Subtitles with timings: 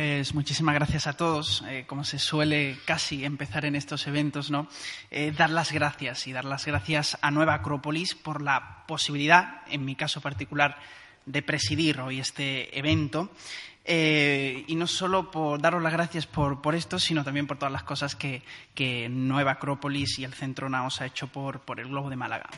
[0.00, 1.62] Pues muchísimas gracias a todos.
[1.68, 4.66] Eh, como se suele casi empezar en estos eventos, ¿no?
[5.10, 9.84] Eh, dar las gracias y dar las gracias a Nueva Acrópolis por la posibilidad, en
[9.84, 10.78] mi caso particular,
[11.26, 13.30] de presidir hoy este evento.
[13.84, 17.82] Eh, y no solo por daros las gracias por, esto, sino también por todas las
[17.82, 18.42] cosas que,
[19.10, 22.48] Nueva Acrópolis y el Centro Naos ha hecho por, el Globo de Málaga.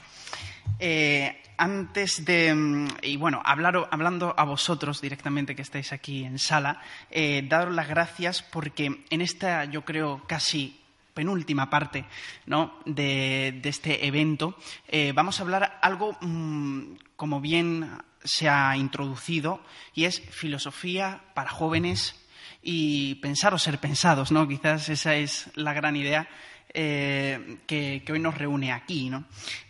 [0.85, 6.83] Eh, antes de, mm, y bueno, hablando a vosotros directamente que estáis aquí en sala,
[7.09, 10.81] eh, daros las gracias porque en esta, yo creo, casi
[11.15, 12.05] penúltima parte
[12.47, 12.81] ¿no?
[12.85, 14.57] de, este evento,
[14.89, 17.89] eh, vamos a hablar algo, mm, como bien
[18.25, 19.63] se ha introducido,
[19.95, 22.21] y es filosofía para jóvenes
[22.61, 24.49] y pensar o ser pensados, ¿no?
[24.49, 26.29] Quizás esa es la gran idea
[26.75, 29.25] eh, que, hoy nos reúne aquí, ¿no?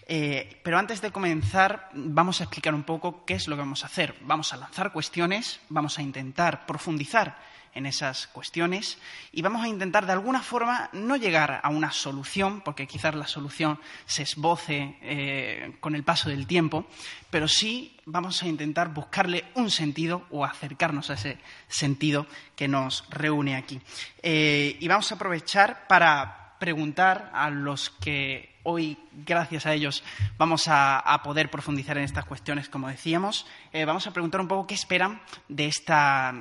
[0.07, 3.83] Eh, pero antes de comenzar, vamos a explicar un poco qué es lo que vamos
[3.83, 4.15] a hacer.
[4.23, 7.37] Vamos a lanzar cuestiones, vamos a intentar profundizar
[7.75, 8.99] en esas cuestiones
[9.33, 13.27] y vamos a intentar de alguna forma no llegar a una solución, porque quizás la
[13.27, 16.87] solución se esboce eh, con el paso del tiempo,
[17.31, 23.05] pero sí vamos a intentar buscarle un sentido o acercarnos a ese sentido que nos
[23.09, 23.81] reúne aquí.
[24.23, 28.97] Eh, y vamos a aprovechar para preguntar a los que hoy,
[29.27, 30.05] gracias a ellos,
[30.39, 33.49] vamos a, poder profundizar en estas cuestiones, como decíamos.
[33.73, 36.33] Eh, vamos a preguntar un poco qué esperan de esta,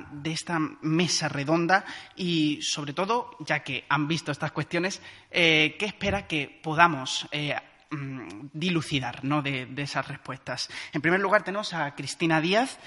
[0.80, 1.84] mesa redonda
[2.14, 7.56] y, sobre todo, ya que han visto estas cuestiones, eh, qué espera que podamos eh,
[7.90, 10.68] mm, dilucidar de, esas respuestas.
[10.92, 12.78] En primer lugar, tenemos a Cristina Díaz.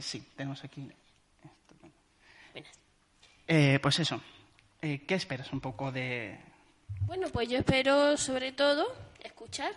[0.00, 0.90] sí, tenemos aquí.
[3.80, 4.20] pues eso.
[4.80, 6.47] ¿Qué esperas un poco de,
[7.08, 8.86] bueno, pues yo espero sobre todo
[9.20, 9.72] escuchar,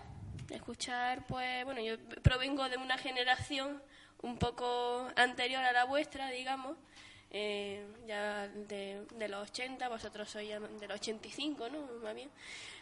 [0.50, 3.82] escuchar, pues bueno, yo provengo de una generación
[4.22, 6.78] un poco anterior a la vuestra, digamos,
[7.32, 11.88] eh, ya de, los 80, vosotros sois de los 85, ¿no?
[12.04, 12.30] Más bien,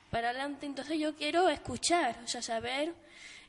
[0.09, 0.65] para adelante.
[0.65, 2.93] Entonces yo quiero escuchar, o sea, saber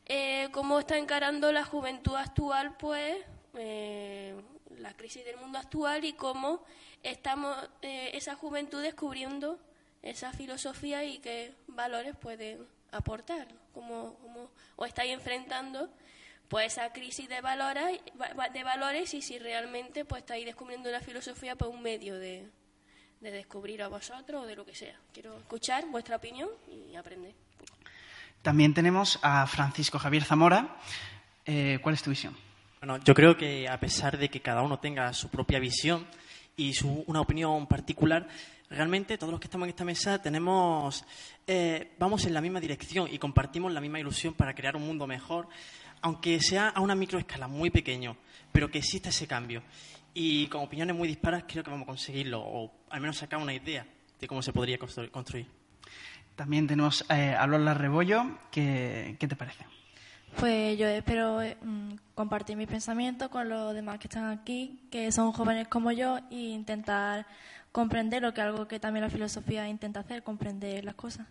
[0.07, 3.17] eh, cómo está encarando la juventud actual, pues,
[3.55, 4.35] eh,
[4.77, 6.63] la crisis del mundo actual y cómo
[7.03, 9.59] estamos esa juventud descubriendo
[10.03, 15.91] esa filosofía y qué valores pueden aportar, como, como o estáis enfrentando
[16.49, 18.01] pues esa crisis de valores,
[18.53, 22.49] de valores y si realmente pues estáis descubriendo la filosofía por un medio de,
[23.21, 24.99] de descubrir a vosotros o de lo que sea.
[25.13, 27.35] Quiero escuchar vuestra opinión y aprender.
[28.43, 30.77] También tenemos a Francisco Javier Zamora.
[31.45, 32.37] Eh, ¿Cuál es tu visión?
[32.81, 36.07] Bueno, yo creo que a pesar de que cada uno tenga su propia visión
[36.57, 38.27] y su, una opinión particular,
[38.71, 41.05] realmente todos los que estamos en esta mesa tenemos,
[41.47, 45.07] eh, vamos en la misma dirección y compartimos la misma ilusión para crear un mundo
[45.07, 45.49] mejor,
[46.01, 48.17] aunque sea a una microescala muy pequeño,
[48.53, 49.63] pero que exista ese cambio.
[50.15, 53.53] Y con opiniones muy disparas creo que vamos a conseguirlo, o al menos sacar una
[53.53, 53.87] idea
[54.21, 55.47] de cómo se podría construir.
[56.37, 58.25] También tenemos eh, a Lola Rebollo.
[58.51, 59.65] ¿Qué, ¿Qué te parece?
[60.37, 65.11] Pues yo espero eh, mm, compartir mis pensamientos con los demás que están aquí, que
[65.13, 67.27] son jóvenes como yo, e intentar
[67.73, 71.27] comprender lo que algo que también la filosofía intenta hacer, comprender las cosas.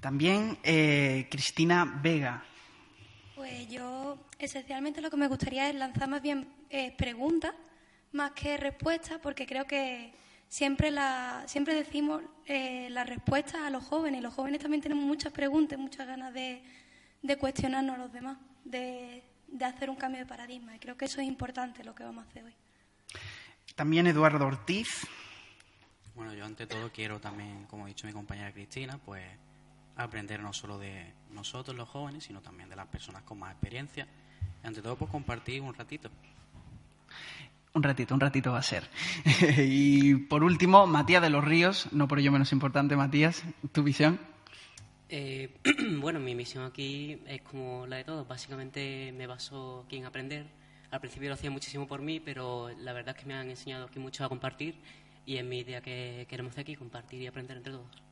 [0.00, 2.44] También eh, Cristina Vega.
[3.34, 7.54] Pues yo esencialmente lo que me gustaría es lanzar más bien eh, preguntas
[8.12, 10.12] más que respuestas, porque creo que
[10.48, 15.04] siempre la, siempre decimos eh, las respuestas a los jóvenes y los jóvenes también tenemos
[15.04, 16.62] muchas preguntas, muchas ganas de,
[17.22, 20.74] de cuestionarnos a los demás, de, de hacer un cambio de paradigma.
[20.74, 22.54] Y creo que eso es importante lo que vamos a hacer hoy.
[23.74, 25.06] También Eduardo Ortiz.
[26.18, 29.22] Bueno, yo ante todo quiero también, como ha dicho mi compañera Cristina, pues
[29.96, 34.04] aprender no solo de nosotros los jóvenes, sino también de las personas con más experiencia.
[34.64, 36.10] Y ante todo, pues compartir un ratito.
[37.72, 38.88] Un ratito, un ratito va a ser.
[39.58, 44.18] y por último, Matías de los Ríos, no por ello menos importante, Matías, tu visión.
[45.08, 45.54] Eh,
[46.00, 48.26] bueno, mi misión aquí es como la de todos.
[48.26, 50.46] Básicamente me baso aquí en aprender.
[50.90, 53.86] Al principio lo hacía muchísimo por mí, pero la verdad es que me han enseñado
[53.86, 54.74] aquí mucho a compartir
[55.28, 58.02] y es mi idea que queremos aquí, compartir y aprender entre todos.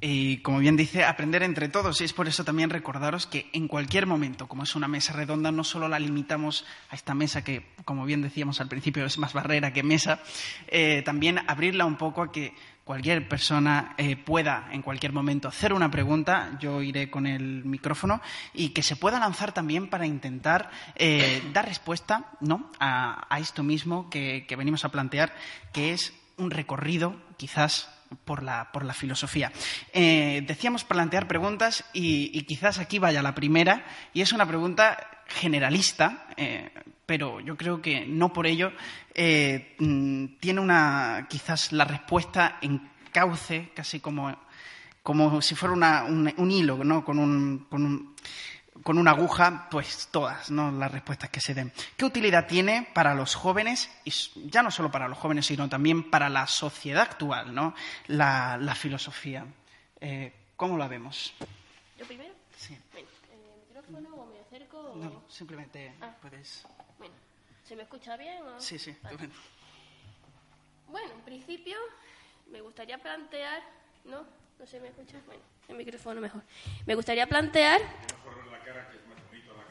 [0.00, 2.00] Y como bien dice, aprender entre todos.
[2.00, 5.50] Y es por eso también recordaros que en cualquier momento, como es una mesa redonda,
[5.50, 9.32] no solo la limitamos a esta mesa que, como bien decíamos al principio, es más
[9.32, 10.22] barrera que mesa,
[10.68, 12.54] eh, también abrirla un poco a que
[12.90, 18.20] cualquier persona eh, pueda en cualquier momento hacer una pregunta, yo iré con el micrófono,
[18.52, 22.70] y que se pueda lanzar también para intentar eh, dar respuesta ¿no?
[22.80, 25.32] a, esto mismo que, venimos a plantear,
[25.72, 27.88] que es un recorrido quizás
[28.24, 29.52] por la, por la filosofía.
[29.92, 34.98] Eh, decíamos plantear preguntas y, quizás aquí vaya la primera, y es una pregunta
[35.28, 36.70] generalista, eh,
[37.06, 38.72] pero yo creo que no por ello
[39.14, 44.36] eh, mm, tiene una quizás la respuesta en cauce, casi como,
[45.02, 47.04] como si fuera una- un, un hilo, ¿no?
[47.04, 48.14] Con un, con un-
[48.82, 50.70] con una aguja, pues todas, ¿no?
[50.70, 51.72] Las respuestas que se den.
[51.96, 54.10] ¿Qué utilidad tiene para los jóvenes, y
[54.48, 57.74] ya no solo para los jóvenes, sino también para la sociedad actual, ¿no?
[58.06, 59.44] La, la filosofía.
[60.00, 61.32] Eh, ¿Cómo la vemos?
[61.98, 62.32] ¿Yo primero?
[62.56, 62.76] Sí.
[62.92, 64.78] Bueno, ¿el micrófono o me acerco?
[64.78, 66.14] o- No, simplemente Ah.
[66.20, 66.64] puedes.
[66.98, 67.14] Bueno,
[67.66, 68.60] ¿se me escucha bien o...?
[68.60, 68.96] Sí, sí.
[69.02, 69.16] Vale.
[69.16, 69.32] bueno.
[70.88, 71.76] Bueno, en principio
[72.50, 73.62] me gustaría plantear...
[74.04, 74.24] ¿No?
[74.60, 75.18] ¿No se me escucha?
[75.24, 76.42] Bueno, el micrófono mejor.
[76.84, 77.80] Me gustaría plantear...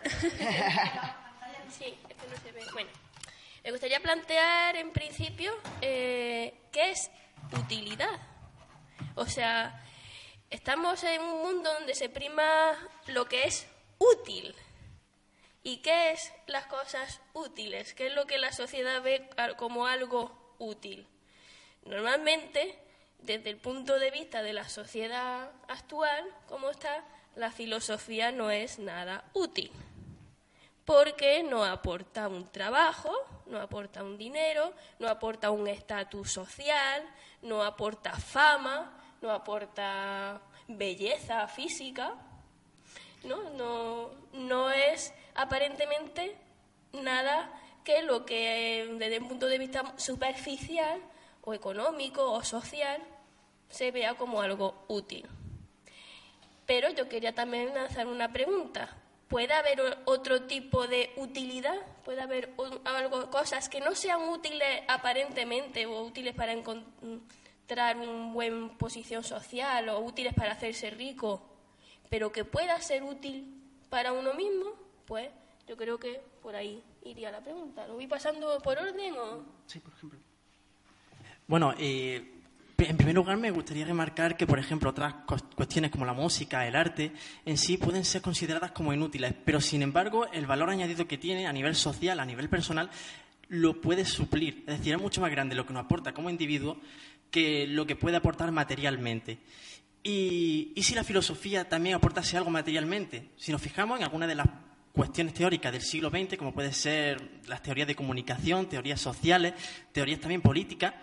[1.69, 2.61] Sí, es que no se ve.
[2.73, 2.89] Bueno,
[3.63, 7.11] me gustaría plantear en principio eh, qué es
[7.55, 8.19] utilidad.
[9.13, 9.85] O sea,
[10.49, 12.73] estamos en un mundo donde se prima
[13.07, 13.67] lo que es
[13.99, 14.55] útil.
[15.61, 17.93] ¿Y qué es las cosas útiles?
[17.93, 21.07] ¿Qué es lo que la sociedad ve como algo útil?
[21.85, 22.88] Normalmente,
[23.21, 27.03] desde el punto de vista de la sociedad actual, como está,
[27.35, 29.71] la filosofía no es nada útil
[30.89, 33.13] porque no aporta un trabajo,
[33.45, 37.07] no aporta un dinero, no aporta un estatus social,
[37.43, 42.15] no aporta fama, no aporta belleza física,
[43.23, 43.51] ¿no?
[43.51, 46.35] No, no es aparentemente
[46.93, 47.51] nada
[47.83, 50.99] que lo que desde un punto de vista superficial
[51.41, 53.01] o económico o social
[53.69, 55.27] se vea como algo útil.
[56.65, 58.95] Pero yo quería también lanzar una pregunta.
[59.27, 61.75] ¿Puede haber otro tipo de utilidad?
[62.03, 62.53] ¿Puede haber
[62.83, 69.87] algo, cosas que no sean útiles aparentemente o útiles para encontrar una buena posición social
[69.89, 71.43] o útiles para hacerse rico,
[72.09, 74.73] pero que pueda ser útil para uno mismo?
[75.05, 75.29] Pues
[75.67, 77.85] yo creo que por ahí iría la pregunta.
[77.85, 79.43] ¿Lo voy pasando por orden o...?
[79.67, 80.19] Sí, por ejemplo.
[81.49, 82.23] Bueno, eh,
[82.77, 85.15] en primer lugar me gustaría remarcar que, por ejemplo, otras
[85.55, 87.11] cuestiones como la música, el arte,
[87.43, 91.47] en sí pueden ser consideradas como inútiles, pero sin embargo el valor añadido que tiene
[91.47, 92.91] a nivel social, a nivel personal,
[93.47, 94.63] lo puede suplir.
[94.67, 96.77] Es decir, es mucho más grande lo que nos aporta como individuo
[97.31, 99.39] que lo que puede aportar materialmente.
[100.03, 104.35] Y, y si la filosofía también aportase algo materialmente, si nos fijamos en alguna de
[104.35, 104.47] las
[104.93, 109.55] cuestiones teóricas del siglo XX, como pueden ser las teorías de comunicación, teorías sociales,
[109.91, 110.93] teorías también políticas,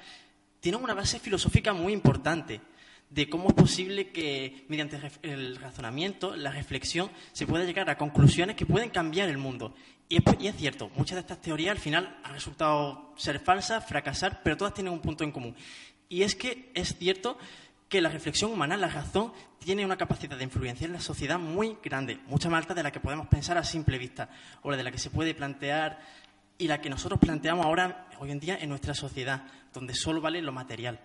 [0.66, 2.60] tienen una base filosófica muy importante
[3.08, 8.56] de cómo es posible que mediante el razonamiento, la reflexión, se pueda llegar a conclusiones
[8.56, 9.76] que pueden cambiar el mundo.
[10.08, 13.86] Y es, y es cierto, muchas de estas teorías al final han resultado ser falsas,
[13.86, 15.54] fracasar, pero todas tienen un punto en común.
[16.08, 17.38] Y es que es cierto
[17.88, 21.78] que la reflexión humana, la razón, tiene una capacidad de influenciar en la sociedad muy
[21.80, 24.30] grande, mucha más alta de la que podemos pensar a simple vista,
[24.62, 26.00] o de la que se puede plantear
[26.58, 30.41] y la que nosotros planteamos ahora, hoy en día, en nuestra sociedad, donde solo vale
[30.43, 31.00] lo material.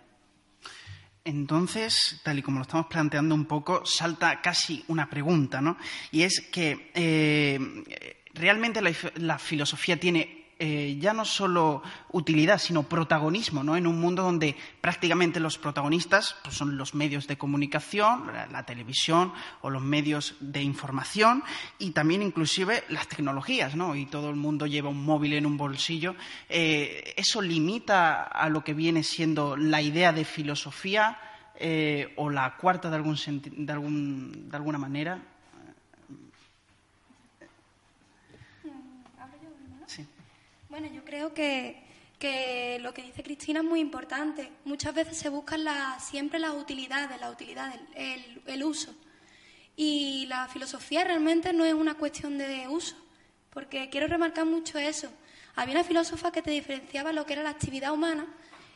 [1.23, 5.77] Entonces, tal y como lo estamos planteando un poco, salta casi una pregunta, ¿no?
[6.11, 11.81] Y es que eh, realmente la, la filosofía tiene eh, ya no solo
[12.11, 13.75] utilidad, sino protagonismo, ¿no?
[13.75, 19.33] En un mundo donde prácticamente los protagonistas pues, son los medios de comunicación, la, televisión
[19.61, 21.43] o los medios de información
[21.79, 23.95] y también inclusive las tecnologías, ¿no?
[23.95, 26.13] Y todo el mundo lleva un móvil en un bolsillo.
[26.47, 31.17] Eh, ¿Eso limita a lo que viene siendo la idea de filosofía
[31.55, 35.30] eh, o la cuarta de, algún de, algún, de alguna manera?
[40.71, 41.83] Bueno, yo creo que,
[42.17, 44.49] que, lo que dice Cristina es muy importante.
[44.63, 48.95] Muchas veces se buscan la, siempre las utilidades, la utilidad, el, el, uso.
[49.75, 52.95] Y la filosofía realmente no es una cuestión de uso,
[53.49, 55.11] porque quiero remarcar mucho eso.
[55.57, 58.25] Había una filósofa que te diferenciaba lo que era la actividad humana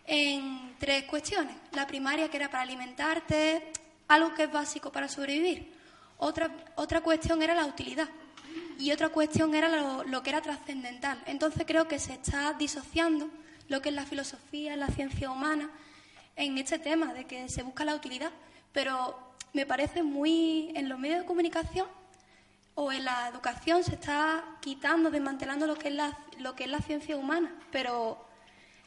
[0.05, 1.55] en tres cuestiones.
[1.71, 3.71] La primaria, que era para alimentarte,
[4.09, 5.71] algo que es básico para sobrevivir.
[6.17, 8.09] Otra, otra cuestión era la utilidad
[8.77, 11.21] y otra cuestión era lo, que era trascendental.
[11.25, 13.29] Entonces creo que se está disociando
[13.67, 15.69] lo que es la filosofía, la ciencia humana,
[16.35, 18.31] en este tema de que se busca la utilidad.
[18.71, 21.87] Pero me parece muy en los medios de comunicación
[22.75, 27.55] o en la educación se está quitando, desmantelando lo que es la, ciencia humana.
[27.71, 28.25] Pero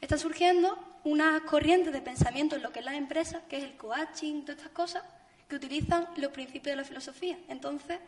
[0.01, 3.77] está surgiendo una corriente de pensamiento en lo que es la empresa, que es el
[3.77, 5.03] coaching, todas estas cosas,
[5.49, 7.39] que utilizan los principios de la filosofía.
[7.49, 7.99] Entonces,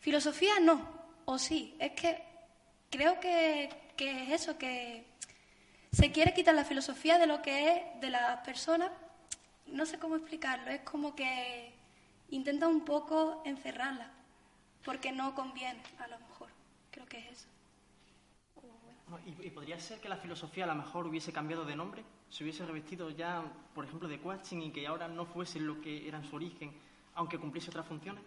[0.00, 0.86] Filosofía no,
[1.24, 2.22] o sí, es que
[2.90, 5.04] creo que, que, es eso, que
[5.92, 8.90] se quiere quitar la filosofía de lo que es de las personas,
[9.66, 11.72] no sé cómo explicarlo, es como que
[12.30, 14.10] intenta un poco encerrarla,
[14.84, 16.48] porque no conviene a lo mejor.
[16.90, 17.48] creo que es eso.
[19.24, 22.04] ¿Y, podría ser que la filosofía a lo mejor hubiese cambiado de nombre?
[22.28, 23.42] Se hubiese revestido ya,
[23.74, 26.72] por ejemplo, de coaching y que ahora no fuese lo que era en su origen,
[27.14, 28.22] aunque cumpliese otras funciones.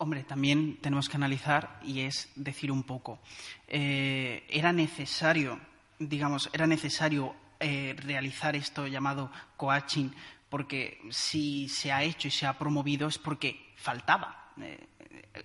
[0.00, 3.18] Hombre, también tenemos que analizar y es decir un poco.
[3.66, 5.58] Eh, era necesario,
[5.98, 10.10] digamos, era necesario eh, realizar esto llamado coaching
[10.48, 14.47] porque si se ha hecho y se ha promovido es porque faltaba.
[14.62, 14.88] Eh,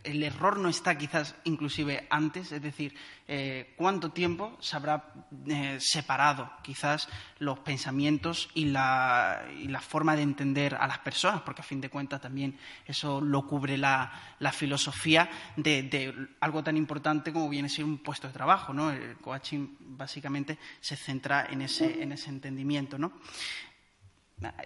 [0.03, 2.96] el error no está quizás inclusive antes, es decir,
[3.27, 5.13] eh, cuánto tiempo se habrá
[5.48, 7.08] eh, separado quizás
[7.39, 11.82] los pensamientos y la, y la, forma de entender a las personas, porque a fin
[11.82, 14.12] de cuentas también eso lo cubre la,
[14.51, 18.74] filosofía de, de, algo tan importante como viene a ser un puesto de trabajo.
[18.74, 18.91] ¿no?
[18.91, 22.98] El coaching básicamente se centra en ese, en ese entendimiento.
[22.98, 23.13] ¿no?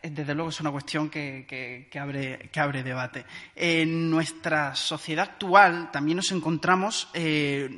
[0.01, 3.25] Desde luego es una cuestión que, abre, debate.
[3.55, 7.69] En nuestra sociedad actual también nos encontramos eh,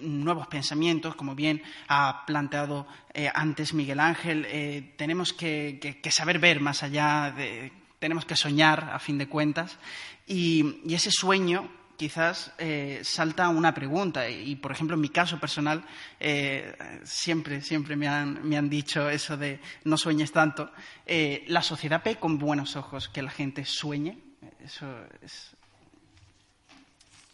[0.00, 4.46] nuevos pensamientos, como bien ha planteado eh, antes Miguel Ángel.
[4.48, 9.78] Eh, tenemos que, saber ver más allá, de, tenemos que soñar, a fin de cuentas,
[10.26, 14.28] y ese sueño quizás eh, salta una pregunta.
[14.28, 15.84] Y, por ejemplo, en mi caso personal,
[16.20, 20.70] eh, siempre, siempre me han, me han, dicho eso de no sueñes tanto.
[21.06, 24.18] Eh, ¿La sociedad ve con buenos ojos que la gente sueñe?
[24.60, 24.86] Eso
[25.22, 25.56] es.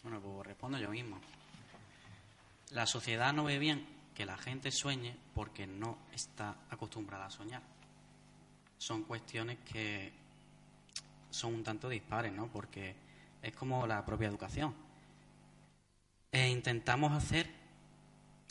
[0.02, 1.20] Bueno, pues respondo yo mismo.
[2.70, 7.62] La sociedad no ve bien que la gente sueñe porque no está acostumbrada a soñar.
[8.78, 10.12] Son cuestiones que
[11.30, 12.48] son un tanto dispares, ¿no?
[12.48, 12.94] Porque
[13.42, 14.74] es como la propia educación.
[16.32, 17.50] E intentamos hacer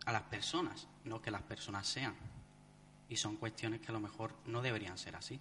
[0.05, 2.15] a las personas, no que las personas sean.
[3.07, 5.39] Y son cuestiones que a lo mejor no deberían ser así,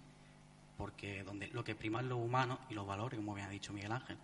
[0.77, 3.73] porque donde lo que prima es lo humano y los valores, como bien ha dicho
[3.73, 4.17] Miguel Ángel.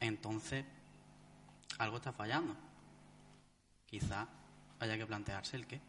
[0.00, 0.64] Entonces,
[1.78, 2.56] algo está fallando.
[3.86, 4.26] Quizá
[4.80, 5.80] haya que plantearse el qué.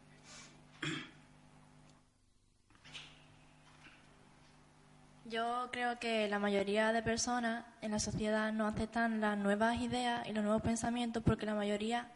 [5.26, 10.26] Yo creo que la mayoría de personas en la sociedad no aceptan las nuevas ideas
[10.26, 12.08] y los nuevos pensamientos porque la mayoría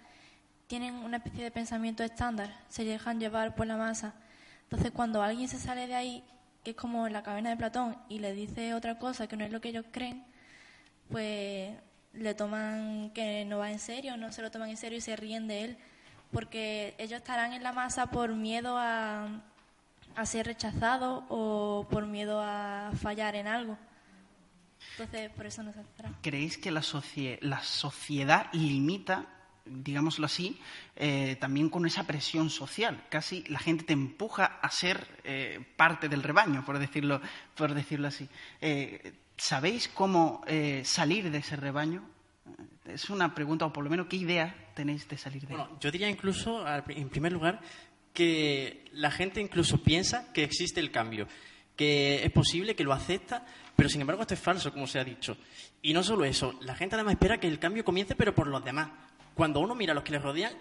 [0.66, 4.14] tienen una especie de pensamiento estándar, se dejan llevar por la masa.
[4.62, 6.24] Entonces, cuando alguien se sale de ahí,
[6.64, 9.52] que es como la cabina de Platón, y le dice otra cosa que no es
[9.52, 10.24] lo que ellos creen,
[11.10, 11.70] pues
[12.14, 15.14] le toman que no va en serio, no se lo toman en serio y se
[15.14, 15.78] ríen de él,
[16.32, 19.28] porque ellos estarán en la masa por miedo a
[20.16, 23.78] a ser rechazado o por miedo a fallar en algo.
[24.92, 26.12] Entonces, por eso no se acerca.
[26.22, 26.82] ¿Creéis que la,
[27.40, 29.26] la sociedad limita,
[29.64, 30.60] digámoslo así,
[30.94, 33.02] eh, también con esa presión social?
[33.08, 37.20] Casi la gente te empuja a ser eh, parte del rebaño, por decirlo,
[37.56, 38.28] por decirlo así.
[38.60, 42.04] Eh, ¿Sabéis cómo eh, salir de ese rebaño?
[42.84, 45.90] Es una pregunta, o por lo menos, ¿qué idea tenéis de salir de bueno, Yo
[45.90, 47.60] diría incluso, en primer lugar,
[48.14, 51.28] que la gente incluso piensa que existe el cambio,
[51.76, 53.44] que es posible, que lo acepta,
[53.76, 55.36] pero sin embargo esto es falso, como se ha dicho.
[55.82, 58.64] Y no solo eso, la gente además espera que el cambio comience, pero por los
[58.64, 58.88] demás.
[59.34, 60.54] Cuando uno mira a los que les rodean,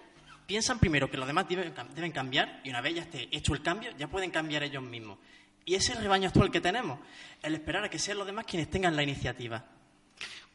[0.47, 3.91] piensan primero que los demás deben, cambiar y una vez ya esté hecho el cambio,
[3.97, 5.19] ya pueden cambiar ellos mismos.
[5.63, 6.99] Y ese es el rebaño actual que tenemos,
[7.41, 9.63] el esperar a que sean los demás quienes tengan la iniciativa.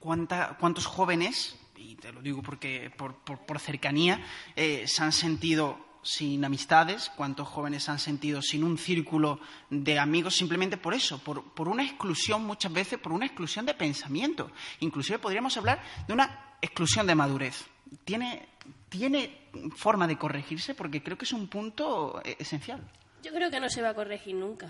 [0.00, 4.20] ¿Cuántos jóvenes, y te lo digo porque por, cercanía,
[4.54, 10.36] eh, se han sentido sin amistades, cuántos jóvenes han sentido sin un círculo de amigos
[10.36, 14.50] simplemente por eso, por, una exclusión muchas veces, por una exclusión de pensamiento.
[14.80, 17.66] Inclusive podríamos hablar de una exclusión de madurez.
[18.04, 18.48] ¿Tiene,
[18.88, 20.74] tiene forma de corregirse?
[20.74, 22.80] Porque creo que es un punto eh, esencial.
[23.22, 24.68] Yo creo que no se va a corregir nunca.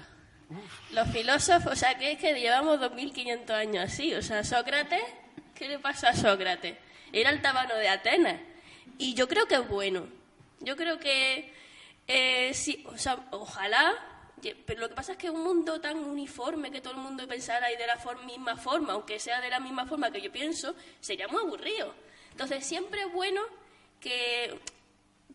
[0.92, 4.12] Los filósofos, o sea, que es que llevamos 2.500 años así.
[4.14, 5.02] O sea, Sócrates,
[5.54, 6.76] ¿qué le pasa a Sócrates?
[7.12, 8.40] Era el tabano de Atenas.
[8.96, 10.17] Y yo creo que es bueno
[10.60, 11.52] yo creo que
[12.06, 13.94] eh, sí, o sea, ojalá,
[14.66, 17.70] pero lo que pasa es que un mundo tan uniforme que todo el mundo pensara
[17.72, 21.28] y de la misma forma, aunque sea de la misma forma que yo pienso, sería
[21.28, 21.94] muy aburrido.
[22.30, 23.42] Entonces siempre es bueno
[24.00, 24.58] que...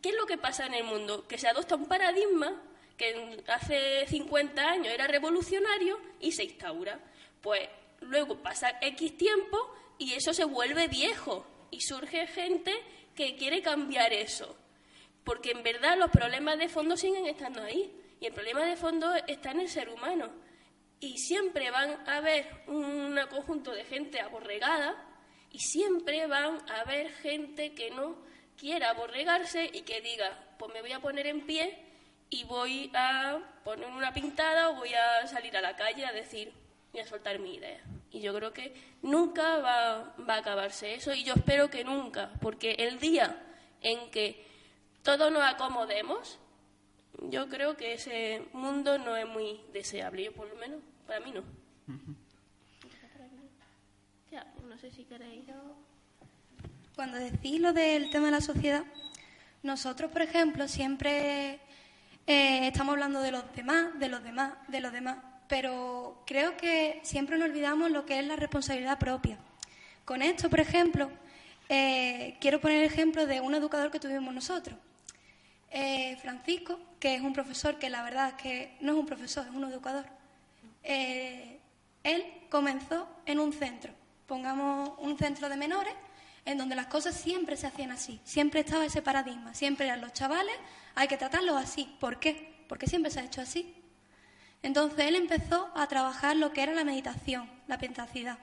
[0.02, 1.26] ¿Qué es lo que pasa en el mundo?
[1.28, 2.62] Que se adopta un paradigma
[2.98, 7.00] que hace 50 años era revolucionario y se instaura.
[7.42, 7.70] Pues
[8.02, 12.74] luego pasa X tiempo y eso se vuelve viejo y surge gente
[13.16, 14.58] que quiere cambiar eso.
[15.24, 17.92] Porque en verdad los problemas de fondo siguen estando ahí.
[18.20, 20.30] Y el problema de fondo está en el ser humano.
[21.00, 24.96] Y siempre van a haber un conjunto de gente aborregada
[25.52, 28.18] y siempre van a haber gente que no
[28.58, 31.78] quiera aborregarse y que diga, pues me voy a poner en pie
[32.30, 36.52] y voy a poner una pintada o voy a salir a la calle a decir,
[36.92, 37.82] voy a soltar mi idea.
[38.12, 42.32] Y yo creo que nunca va, va a acabarse eso y yo espero que nunca,
[42.42, 43.44] porque el día
[43.82, 44.53] en que
[45.04, 46.40] todos nos acomodemos,
[47.30, 51.32] yo creo que ese mundo no es muy deseable, yo por lo menos, para mí
[51.32, 51.44] no.
[54.32, 55.44] Ya, no sé si queréis.
[56.96, 58.84] Cuando decís lo del tema de la sociedad,
[59.62, 61.60] nosotros, por ejemplo, siempre
[62.26, 65.18] eh, estamos hablando de los demás, de los demás, de los demás,
[65.48, 69.38] pero creo que siempre nos olvidamos lo que es la responsabilidad propia.
[70.06, 71.10] Con esto, por ejemplo,
[71.70, 74.78] eh, quiero poner el ejemplo de un educador que tuvimos nosotros.
[75.76, 79.46] Eh, Francisco, que es un profesor que la verdad es que no es un profesor,
[79.48, 80.06] es un educador.
[80.84, 83.92] él comenzó en un centro,
[84.28, 85.96] pongamos un centro de menores,
[86.46, 90.14] en donde las cosas siempre se hacían así, siempre estaba ese paradigma, siempre eran los
[90.14, 90.56] chavales,
[90.96, 91.96] hay que tratarlos así.
[92.00, 92.66] ¿Por qué?
[92.68, 93.74] Porque siempre se ha hecho así.
[94.62, 98.38] Entonces él empezó a trabajar lo que era la meditación, la pentacidad.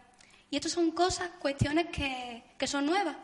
[0.51, 3.17] Y esto son cosas, cuestiones que, que son nuevas.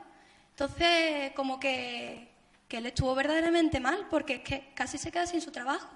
[0.51, 2.36] Entonces, como que,
[2.69, 5.89] que él estuvo verdaderamente mal, porque es que casi se queda sin su trabajo.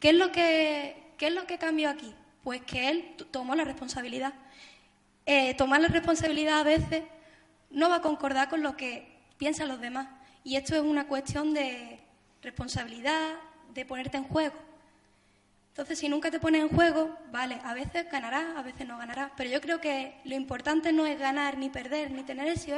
[0.00, 2.14] ¿Qué es lo que, qué es lo que cambió aquí?
[2.42, 4.32] Pues que él tomó la responsabilidad.
[5.26, 7.04] Eh, tomar la responsabilidad a veces
[7.70, 9.06] no va a concordar con lo que
[9.38, 10.08] piensan los demás.
[10.44, 12.00] Y esto es una cuestión de
[12.42, 13.34] responsabilidad,
[13.72, 14.56] de ponerte en juego.
[15.68, 19.30] Entonces, si nunca te pones en juego, vale, a veces ganarás, a veces no ganarás.
[19.36, 22.76] Pero yo creo que lo importante no es ganar, ni perder, ni tener éxito,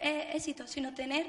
[0.00, 1.26] éxito, sino tener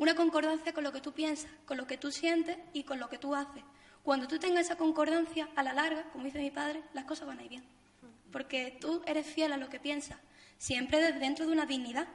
[0.00, 3.10] una concordancia con lo que tú piensas, con lo que tú sientes y con lo
[3.10, 3.62] que tú haces.
[4.02, 7.38] Cuando tú tengas esa concordancia, a la larga, como dice mi padre, las cosas van
[7.38, 7.64] a ir bien.
[8.32, 10.16] Porque tú eres fiel a lo que piensas,
[10.56, 12.08] siempre desde dentro de una dignidad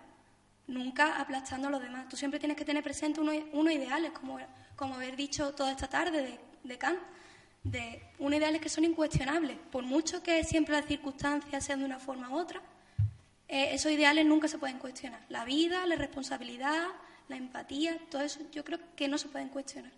[0.65, 2.09] nunca aplastando a los demás.
[2.09, 4.39] Tú siempre tienes que tener presente unos, ideales, como,
[4.75, 6.97] como haber dicho toda esta tarde de, de Kant,
[7.63, 9.59] de unos ideales que son incuestionables.
[9.71, 12.63] Por mucho que siempre las circunstancias sean de una forma u otra,
[13.47, 15.23] eh, esos ideales nunca se pueden cuestionar.
[15.29, 16.87] La vida, la responsabilidad,
[17.27, 19.91] la empatía, todo eso yo creo que no se pueden cuestionar.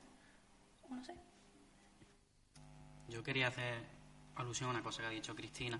[0.90, 1.14] No sé.
[3.10, 3.84] Yo quería hacer
[4.36, 5.80] alusión a una cosa que ha dicho Cristina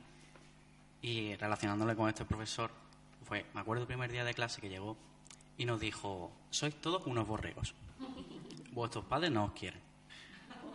[1.02, 2.72] y relacionándole con este profesor
[3.24, 4.98] fue, me acuerdo el primer día de clase que llegó
[5.58, 7.74] y nos dijo, sois todos unos borregos.
[8.72, 9.82] Vuestros padres no os quieren.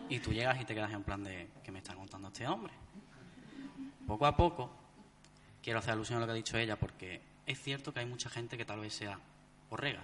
[0.09, 2.73] Y tú llegas y te quedas en plan de, ¿qué me está contando este hombre?
[4.05, 4.69] Poco a poco,
[5.61, 8.29] quiero hacer alusión a lo que ha dicho ella, porque es cierto que hay mucha
[8.29, 9.19] gente que tal vez sea
[9.69, 10.03] borrega,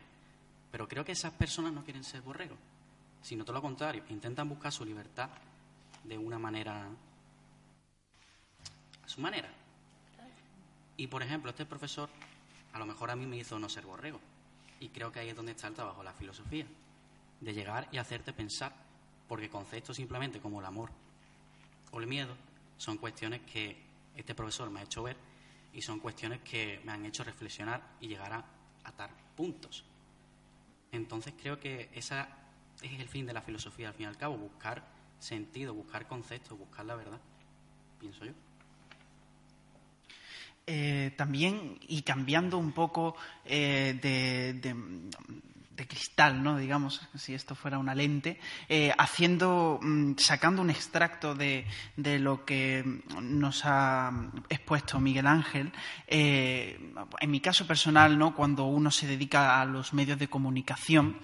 [0.71, 2.58] pero creo que esas personas no quieren ser borregos,
[3.21, 5.29] sino todo lo contrario, intentan buscar su libertad
[6.03, 6.88] de una manera,
[9.03, 9.49] a su manera.
[10.97, 12.10] Y por ejemplo, este profesor
[12.73, 14.19] a lo mejor a mí me hizo no ser borrego.
[14.79, 16.65] Y creo que ahí es donde está el trabajo, la filosofía,
[17.41, 18.73] de llegar y hacerte pensar,
[19.27, 20.91] porque conceptos simplemente como el amor
[21.91, 22.36] o el miedo
[22.77, 23.77] son cuestiones que
[24.15, 25.17] este profesor me ha hecho ver
[25.73, 28.45] y son cuestiones que me han hecho reflexionar y llegar a
[28.84, 29.84] atar puntos.
[30.91, 32.25] Entonces creo que ese
[32.82, 34.84] es el fin de la filosofía, al fin y al cabo, buscar
[35.19, 37.19] sentido, buscar conceptos, buscar la verdad,
[37.99, 38.34] pienso yo.
[40.71, 44.75] Eh, también, y cambiando un poco eh, de,
[45.88, 46.58] cristal, ¿no?
[46.58, 51.65] digamos, si esto fuera una lente, eh, haciendo, mm, sacando un extracto de,
[51.98, 52.84] lo que
[53.22, 54.12] nos ha
[54.50, 55.72] expuesto Miguel Ángel,
[56.08, 58.36] en mi caso personal, ¿no?
[58.36, 61.20] cuando uno se dedica a los medios de comunicación,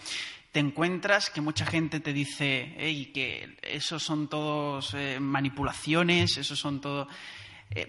[0.51, 6.79] te encuentras que mucha gente te dice hey, que esos son todos manipulaciones, esos son
[6.79, 7.07] todo eh,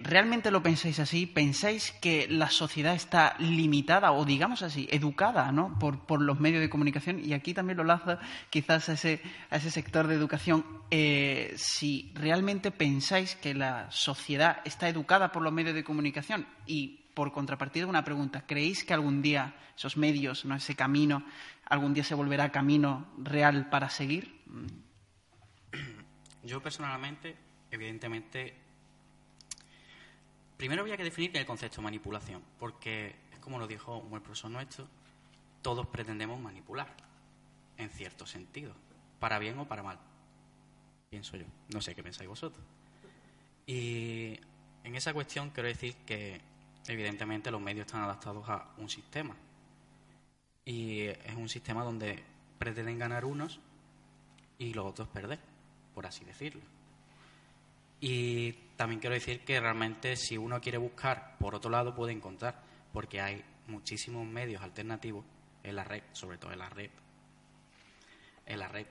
[0.01, 1.27] ¿Realmente lo pensáis así?
[1.27, 5.79] ¿Pensáis que la sociedad está limitada o, digamos así, educada ¿no?
[5.79, 7.21] por, los medios de comunicación?
[7.25, 8.19] Y aquí también lo lazo
[8.51, 10.65] quizás a ese, a ese sector de educación.
[10.91, 17.11] Eh, si realmente pensáis que la sociedad está educada por los medios de comunicación y,
[17.15, 20.57] por contrapartida, una pregunta, ¿creéis que algún día esos medios, ¿no?
[20.57, 21.25] ese camino,
[21.65, 24.41] algún día se volverá camino real para seguir?
[26.43, 27.37] Yo personalmente,
[27.71, 28.66] evidentemente,
[30.57, 34.23] Primero había que definir el concepto de manipulación, porque es como lo dijo un buen
[34.23, 34.87] profesor nuestro,
[35.63, 36.89] todos pretendemos manipular,
[37.77, 38.73] en cierto sentido,
[39.21, 39.99] para bien o para mal.
[41.11, 42.65] Pienso yo, no sé qué pensáis vosotros.
[43.67, 44.39] Y
[44.85, 46.41] en esa cuestión quiero decir que
[46.87, 49.35] evidentemente los medios están adaptados a un sistema.
[50.65, 52.23] Y es un sistema donde
[52.59, 53.61] pretenden ganar unos
[54.59, 55.39] y los otros perder,
[55.95, 56.63] por así decirlo.
[58.01, 62.63] Y también quiero decir que realmente si uno quiere buscar por otro lado puede encontrar,
[62.93, 65.25] porque hay muchísimos medios alternativos
[65.63, 66.91] en la red, sobre todo en la red,
[68.45, 68.87] en la red,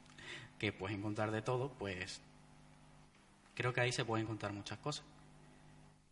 [0.58, 2.20] que puedes encontrar de todo, pues
[3.54, 5.04] creo que ahí se pueden encontrar muchas cosas.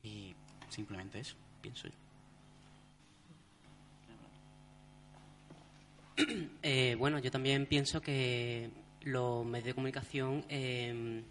[0.02, 0.34] Y
[0.68, 1.94] simplemente eso, pienso yo.
[6.62, 8.70] Eh, bueno, yo también pienso que
[9.02, 11.22] los medios de comunicación eh,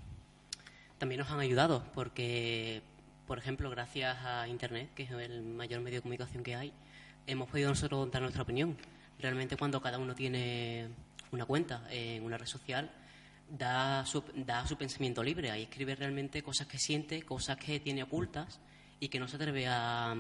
[0.98, 2.82] también nos han ayudado, porque,
[3.26, 6.74] por ejemplo, gracias a Internet, que es el mayor medio de comunicación que hay,
[7.28, 8.78] hemos podido nosotros dar nuestra opinión.
[9.20, 10.90] Realmente cuando cada uno tiene
[11.32, 12.92] una cuenta en una red social,
[13.50, 15.52] da su, da su pensamiento libre.
[15.52, 18.60] Ahí escribe realmente cosas que siente, cosas que tiene ocultas
[19.00, 20.16] y que no se atreve a,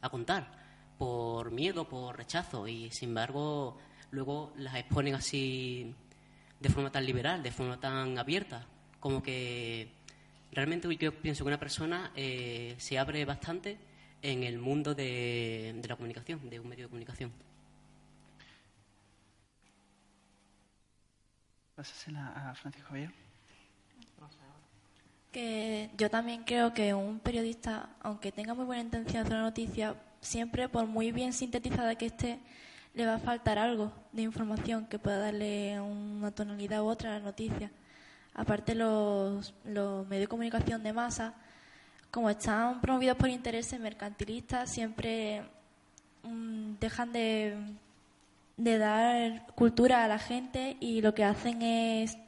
[0.00, 0.60] a contar
[0.98, 2.68] por miedo, por rechazo.
[2.68, 3.78] Y sin embargo,
[4.10, 5.94] luego las exponen así
[6.60, 8.66] de forma tan liberal, de forma tan abierta,
[8.98, 9.99] como que
[10.52, 13.78] realmente yo pienso que una persona eh, se abre bastante
[14.22, 17.32] en el mundo de, de la comunicación, de un medio de comunicación.
[21.74, 23.10] Pásasela a Francisco Javier.
[25.32, 29.44] Que yo también creo que un periodista, aunque tenga muy buena intención de hacer una
[29.44, 32.40] noticia, siempre, por muy bien sintetizada que esté,
[32.94, 37.18] le va a faltar algo de información que pueda darle una tonalidad u otra a
[37.18, 37.70] la noticia.
[38.34, 41.34] Aparte, los, los medios de comunicación de masa,
[42.10, 45.42] como están promovidos por intereses mercantilistas, siempre
[46.22, 47.56] mm, dejan de,
[48.56, 52.18] dar cultura a la gente y lo que hacen es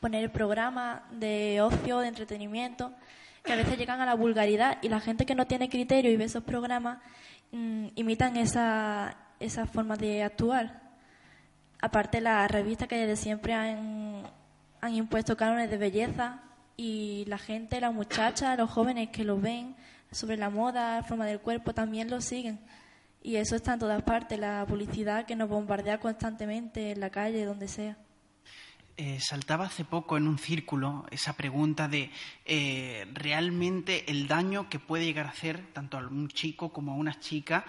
[0.00, 2.92] poner programas de ocio, de entretenimiento,
[3.44, 6.16] que a veces llegan a la vulgaridad y la gente que no tiene criterio y
[6.16, 6.98] ve esos programas
[7.52, 10.82] mm, imitan esa, esa forma de actuar.
[11.80, 14.22] Aparte, las revistas que desde siempre han,
[14.80, 16.40] han impuesto cánones de belleza
[16.76, 19.74] y la gente, las muchachas, los jóvenes que lo ven
[20.10, 22.58] sobre la moda, la forma del cuerpo, también lo siguen.
[23.22, 27.44] Y eso está en todas partes, la publicidad que nos bombardea constantemente en la calle,
[27.44, 27.96] donde sea.
[28.98, 32.10] Eh, saltaba hace poco en un círculo esa pregunta de
[32.46, 36.94] eh, realmente el daño que puede llegar a hacer tanto a un chico como a
[36.94, 37.66] una chica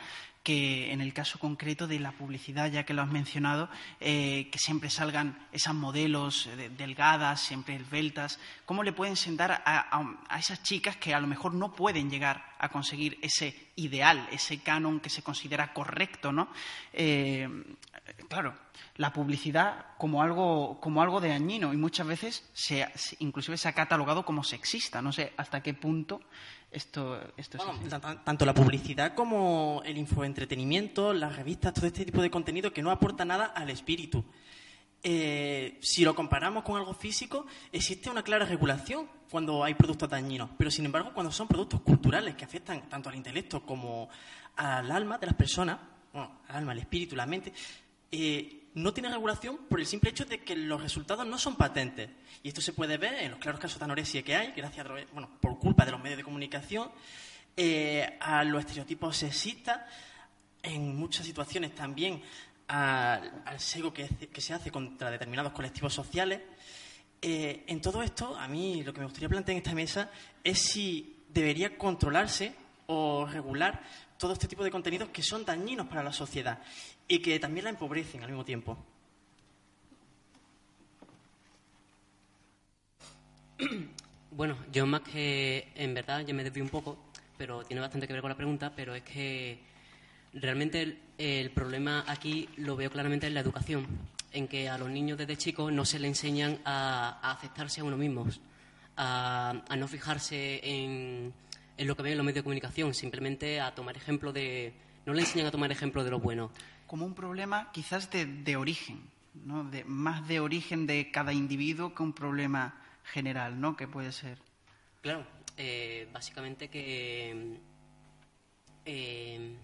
[0.48, 4.58] que en el caso concreto de la publicidad, ya que lo has mencionado, eh, que
[4.58, 10.64] siempre salgan esas modelos eh, delgadas, siempre esbeltas, ¿cómo le pueden sentar a, a, esas
[10.64, 15.10] chicas que a lo mejor no pueden llegar a conseguir ese ideal, ese canon que
[15.10, 16.48] se considera correcto, ¿no?
[16.94, 17.50] Eh,
[18.28, 18.56] claro,
[18.96, 22.88] la publicidad como algo, como algo de dañino y muchas veces se,
[23.20, 25.02] inclusive se ha catalogado como sexista.
[25.02, 26.22] No sé hasta qué punto
[26.72, 32.22] esto, esto bueno, es tanto la publicidad como el infoentretenimiento, las revistas, todo este tipo
[32.22, 34.24] de contenido que no aporta nada al espíritu.
[35.04, 40.50] Eh, si lo comparamos con algo físico, existe una clara regulación cuando hay productos dañinos,
[40.58, 44.10] pero sin embargo, cuando son productos culturales que afectan tanto al intelecto como
[44.56, 45.78] al alma de las personas,
[46.12, 47.54] bueno, al alma, al espíritu, la mente,
[48.78, 52.10] no tiene regulación por el simple hecho de que los resultados no son patentes.
[52.44, 54.90] Y esto se puede ver en los claros casos de anorexia que hay, gracias a,
[55.14, 56.92] bueno, por culpa de los medios de comunicación,
[57.56, 59.82] eh, a los estereotipos sexistas,
[60.62, 62.22] en muchas situaciones también
[62.68, 66.42] al, al sego que, que, se hace contra determinados colectivos sociales.
[67.20, 70.12] Eh, en todo esto, a mí lo que me gustaría plantear en esta mesa
[70.44, 72.54] es si debería controlarse
[72.86, 73.82] o regular
[74.18, 76.60] todo este tipo de contenidos que son dañinos para la sociedad
[77.08, 78.78] y que también la empobrecen al mismo tiempo.
[84.30, 86.96] Bueno, yo más que en verdad ya me desvío un poco,
[87.40, 89.58] pero tiene bastante que ver con la pregunta, pero es que
[90.32, 93.88] realmente el, problema aquí lo veo claramente en la educación,
[94.32, 97.84] en que a los niños desde chicos no se le enseñan a, a aceptarse a
[97.84, 98.40] uno mismos,
[98.96, 101.34] a, a no fijarse en,
[101.78, 104.74] en, lo que ven en los medios de comunicación, simplemente a tomar ejemplo de...
[105.06, 106.52] No le enseñan a tomar ejemplo de lo bueno.
[106.86, 109.02] Como un problema quizás de, de origen,
[109.46, 109.64] ¿no?
[109.64, 113.78] de, más de origen de cada individuo que un problema general, ¿no?
[113.78, 114.38] Que puede ser.
[115.02, 117.58] Claro, eh, básicamente que...
[118.86, 119.56] Eh...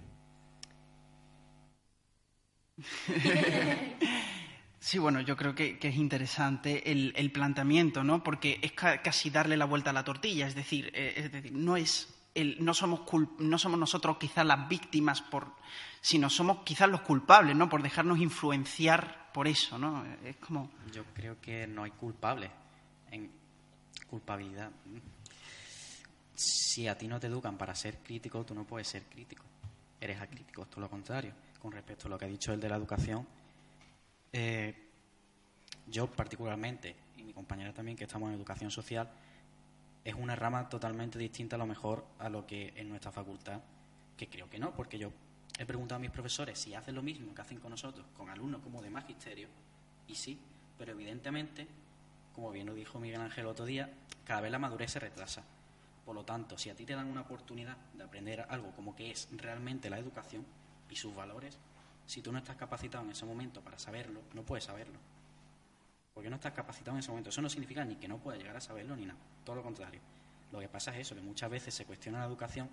[4.84, 8.22] Sí, bueno, yo creo que, es interesante el, el, planteamiento, ¿no?
[8.22, 11.54] Porque es ca casi darle la vuelta a la tortilla, es decir, eh, es decir
[11.54, 13.00] no es el, no somos
[13.39, 15.54] no somos nosotros quizás las víctimas por,
[16.02, 17.69] sino somos quizás los culpables, ¿no?
[17.69, 20.04] Por dejarnos influenciar por eso, ¿no?
[20.22, 20.69] Es como.
[20.91, 22.52] Yo creo que no hay culpables
[23.10, 23.32] en
[24.10, 24.69] culpabilidad.
[26.36, 29.46] Si a ti no te educan para ser crítico, tú no puedes ser crítico.
[30.02, 31.32] Eres acrítico, todo lo contrario.
[31.62, 33.26] Con respecto a lo que ha dicho el de la educación,
[34.34, 34.76] eh,
[35.88, 39.10] yo particularmente, y mi compañera también, que estamos en educación social,
[40.04, 43.62] es una rama totalmente distinta a lo mejor a lo que en nuestra facultad,
[44.17, 45.12] que creo que no, porque yo
[45.58, 48.62] he preguntado a mis profesores si hacen lo mismo que hacen con nosotros, con alumnos
[48.62, 49.48] como de magisterio,
[50.08, 50.38] y sí,
[50.78, 51.67] pero evidentemente
[52.34, 53.89] como bien lo dijo Miguel Ángel otro día,
[54.26, 55.43] cada vez la madurez se retrasa.
[56.06, 59.12] Por lo tanto, si a ti te dan una oportunidad de aprender algo como que
[59.12, 60.46] es realmente la educación
[60.89, 61.58] y sus valores,
[62.06, 65.00] si tú no estás capacitado en ese momento para saberlo, no puedes saberlo.
[66.13, 67.30] Porque no estás capacitado en ese momento.
[67.30, 69.20] Eso no significa ni que no puedas llegar a saberlo ni nada.
[69.44, 70.00] Todo lo contrario.
[70.52, 72.70] Lo que pasa es eso, que muchas veces se cuestiona la educación,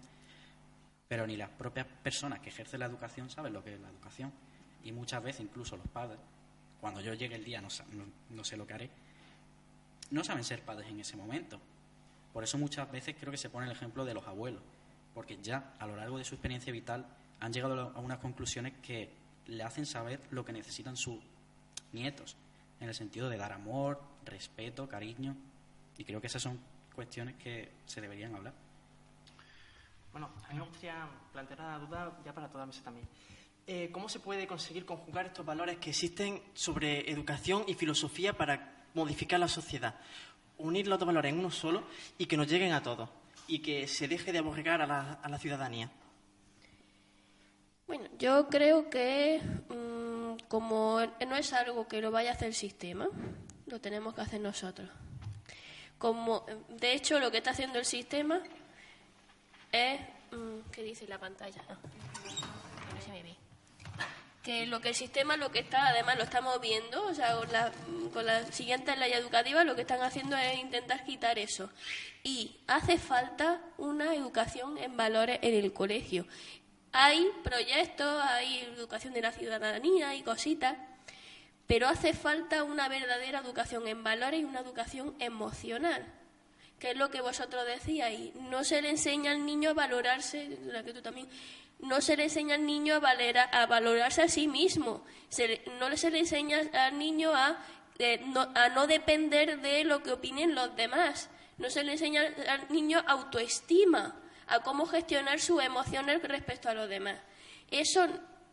[1.08, 4.32] pero ni las propias personas que ejercen la educación saben lo que es la educación.
[4.84, 6.18] Y muchas veces incluso los padres,
[6.80, 8.90] cuando yo llegue el día no, sé lo que haré,
[10.10, 11.58] no saben ser padres en ese momento.
[12.34, 14.62] Por eso muchas veces creo que se pone el ejemplo de los abuelos,
[15.14, 17.06] porque ya a lo largo de su experiencia vital
[17.40, 19.10] han llegado a unas conclusiones que
[19.50, 21.18] le hacen saber lo que necesitan sus
[21.92, 22.36] nietos,
[22.80, 25.36] en el sentido de dar amor, respeto, cariño,
[25.98, 26.58] y creo que esas son
[26.94, 28.54] cuestiones que se deberían hablar.
[30.12, 33.06] Bueno, a mí me gustaría plantear una duda ya para toda mesa también.
[33.66, 38.84] Eh, ¿Cómo se puede conseguir conjugar estos valores que existen sobre educación y filosofía para
[38.94, 39.94] modificar la sociedad?
[40.58, 41.84] Unir los dos valores en uno solo
[42.18, 43.08] y que nos lleguen a todos
[43.46, 45.90] y que se deje de aborregar a la ciudadanía.
[47.90, 52.54] Bueno, yo creo que mm, como no es algo que lo vaya a hacer el
[52.54, 53.08] sistema,
[53.66, 54.88] lo tenemos que hacer nosotros.
[55.98, 58.42] Como, de hecho, lo que está haciendo el sistema
[59.72, 60.00] es...
[60.30, 61.60] Mm, ¿Qué dice la pantalla?
[61.68, 61.78] Ah,
[62.94, 63.34] no se me ve.
[64.44, 67.50] Que lo que el sistema lo que está, además lo estamos viendo, o sea, con,
[67.50, 67.72] la,
[68.12, 71.68] con las siguientes leyes educativas lo que están haciendo es intentar quitar eso.
[72.22, 76.24] Y hace falta una educación en valores en el colegio.
[76.92, 80.76] Hay proyectos, hay educación de la ciudadanía y cositas,
[81.66, 86.04] pero hace falta una verdadera educación en valores y una educación emocional,
[86.80, 88.34] que es lo que vosotros decíais.
[88.34, 91.28] No se le enseña al niño a valorarse, que tú también,
[91.78, 95.04] no se le enseña al niño a, a valorarse a sí mismo,
[95.78, 97.56] no se le enseña al niño a,
[98.00, 102.22] eh, no, a no depender de lo que opinen los demás, no se le enseña
[102.48, 104.16] al niño autoestima,
[104.50, 107.16] a cómo gestionar sus emociones respecto a los demás.
[107.70, 108.06] Eso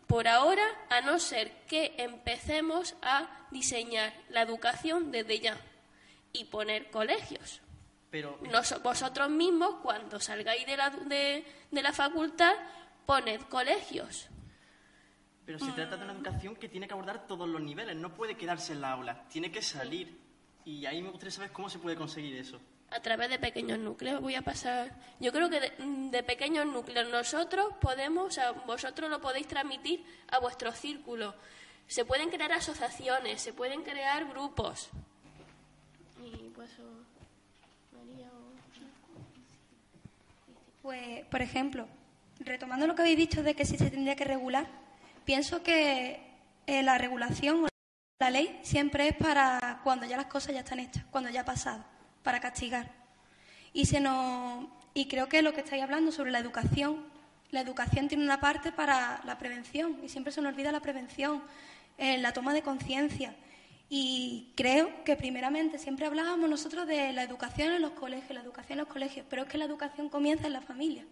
[0.07, 5.57] por ahora, a no ser que empecemos a diseñar la educación desde ya
[6.31, 7.61] y poner colegios.
[8.09, 8.39] Pero...
[8.81, 12.53] vosotros mismos, cuando salgáis de la, de, la facultad,
[13.05, 14.29] poned colegios.
[15.45, 18.37] Pero se trata de una educación que tiene que abordar todos los niveles, no puede
[18.37, 20.17] quedarse en la aula, tiene que salir.
[20.63, 22.59] Y ahí me gustaría saber cómo se puede conseguir eso
[22.91, 24.21] a través de pequeños núcleos.
[24.21, 24.91] Voy a pasar.
[25.19, 30.39] Yo creo que de, pequeños núcleos nosotros podemos, o sea, vosotros lo podéis transmitir a
[30.39, 31.35] vuestro círculo.
[31.87, 34.89] Se pueden crear asociaciones, se pueden crear grupos.
[36.55, 36.69] pues,
[40.81, 41.87] pues, por ejemplo,
[42.39, 44.67] retomando lo que habéis dicho de que si se tendría que regular,
[45.25, 46.21] pienso que
[46.65, 47.67] eh, la regulación o
[48.19, 51.45] la ley siempre es para cuando ya las cosas ya están hechas, cuando ya ha
[51.45, 51.96] pasado
[52.27, 52.91] para castigar.
[53.71, 57.05] Y, se nos, y creo que lo que estáis hablando sobre la educación,
[57.51, 61.41] la educación tiene una parte para la prevención y siempre se nos olvida la prevención,
[61.97, 63.33] eh, la toma de conciencia.
[63.89, 68.77] Y creo que primeramente siempre hablábamos nosotros de la educación en los colegios, la educación
[68.77, 71.05] en los colegios, pero es que la educación comienza en la familia.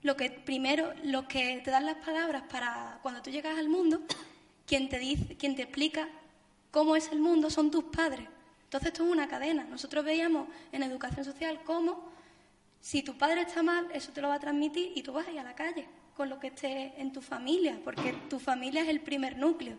[0.00, 4.00] Lo que primero, lo que te dan las palabras para cuando tú llegas al mundo,
[4.66, 6.08] quien te dice, quien te explica
[6.70, 8.26] cómo es el mundo son tus padres.
[8.74, 9.62] Entonces esto es una cadena.
[9.70, 12.10] Nosotros veíamos en educación social cómo
[12.80, 15.30] si tu padre está mal, eso te lo va a transmitir y tú vas a
[15.30, 18.88] ir a la calle con lo que esté en tu familia, porque tu familia es
[18.88, 19.76] el primer núcleo.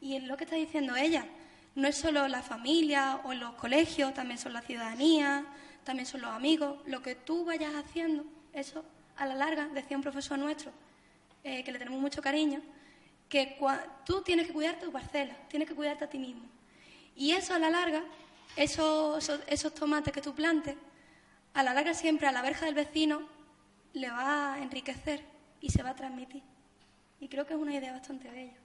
[0.00, 1.26] Y es lo que está diciendo ella.
[1.74, 5.44] No es solo la familia o los colegios, también son la ciudadanía,
[5.84, 6.78] también son los amigos.
[6.86, 8.24] Lo que tú vayas haciendo,
[8.54, 8.82] eso
[9.18, 10.72] a la larga, decía un profesor nuestro,
[11.44, 12.62] eh, que le tenemos mucho cariño,
[13.28, 13.58] que
[14.06, 16.48] tú tienes que cuidarte tu parcela, tienes que cuidarte a ti mismo.
[17.14, 18.02] Y eso a la larga
[18.56, 20.76] esos, esos, tomates que tú plantes,
[21.54, 23.22] a la larga siempre a la verja del vecino
[23.92, 25.24] le va a enriquecer
[25.60, 26.42] y se va a transmitir.
[27.20, 28.56] Y creo que es una idea bastante bella.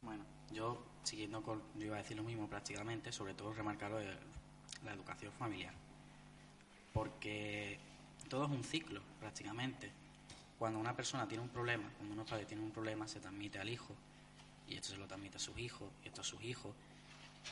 [0.00, 3.92] Bueno, yo siguiendo con, yo iba a decir lo mismo prácticamente, sobre todo remarcar
[4.84, 5.74] la educación familiar.
[6.92, 7.78] Porque
[8.28, 9.90] todo es un ciclo prácticamente.
[10.58, 13.68] Cuando una persona tiene un problema, cuando unos padres tienen un problema, se transmite al
[13.68, 13.94] hijo
[14.72, 16.74] y esto se lo transmite a sus hijos, y esto a sus hijos.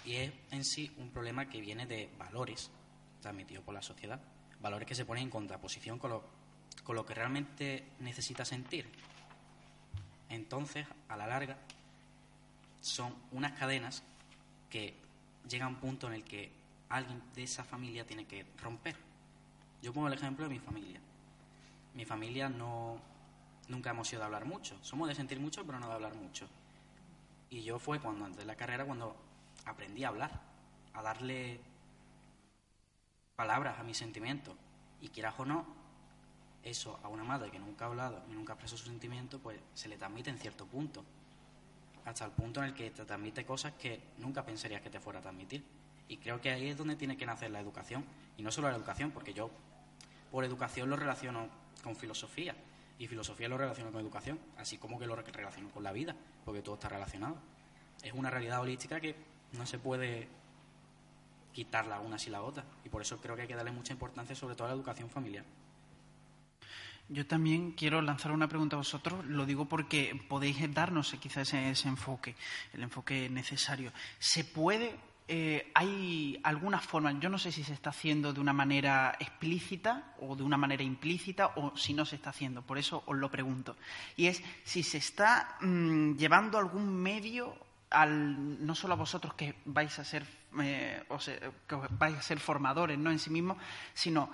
[0.05, 2.71] Y es en sí un problema que viene de valores
[3.21, 4.21] transmitidos por la sociedad,
[4.61, 8.91] valores que se ponen en contraposición con lo, que realmente necesita sentir.
[10.29, 11.59] Entonces, a la larga,
[12.81, 14.03] son unas cadenas
[14.71, 14.95] que
[15.49, 16.51] llegan a un punto en el que
[16.89, 18.97] alguien de esa familia tiene que romper.
[19.83, 21.01] Yo pongo el ejemplo de mi familia.
[21.95, 22.99] Mi familia no
[23.69, 24.79] nunca hemos sido de hablar mucho.
[24.83, 26.49] Somos de sentir mucho, pero no de hablar mucho.
[27.51, 29.17] Y yo fue cuando, antes de la carrera, cuando
[29.67, 30.31] aprendí a hablar.
[30.95, 31.61] a darle
[33.37, 34.55] palabras a mis sentimientos.
[35.01, 35.65] Y quieras o no,
[36.63, 39.59] eso a una madre que nunca ha hablado y nunca ha expresado sus sentimientos, pues
[39.75, 41.05] se le transmite en cierto punto.
[42.05, 45.21] Hasta el punto en el que te transmite cosas que nunca pensarías que te fuera
[45.21, 45.65] a transmitir.
[46.09, 48.05] Y creo que ahí es donde tiene que nacer la educación.
[48.37, 49.51] Y no solo la educación, porque yo
[50.31, 51.49] por educación lo relaciono
[51.83, 52.55] con filosofía.
[53.01, 56.61] Y filosofía lo relaciono con educación, así como que lo relaciono con la vida, porque
[56.61, 57.37] todo está relacionado.
[58.03, 59.17] Es una realidad holística que
[59.53, 60.29] no se puede
[61.53, 62.63] quitar la una sin la otra.
[62.85, 65.09] Y por eso creo que hay que darle mucha importancia, sobre todo a la educación
[65.09, 65.47] familiar.
[67.09, 71.89] Yo también quiero lanzar una pregunta a vosotros, lo digo porque podéis darnos quizás ese,
[71.89, 72.37] enfoque,
[72.73, 73.93] el enfoque necesario.
[74.21, 74.95] ¿Se puede,
[75.33, 80.17] eh, hay alguna forma, yo no sé si se está haciendo de una manera explícita
[80.19, 83.31] o de una manera implícita o si no se está haciendo, por eso os lo
[83.31, 83.77] pregunto.
[84.17, 87.55] Y es si se está mm, llevando algún medio
[87.91, 90.27] al, no solo a vosotros que vais a ser,
[90.61, 91.01] eh,
[91.69, 93.13] que vais a ser formadores ¿no?
[93.13, 93.57] en sí mismos,
[93.95, 94.33] sino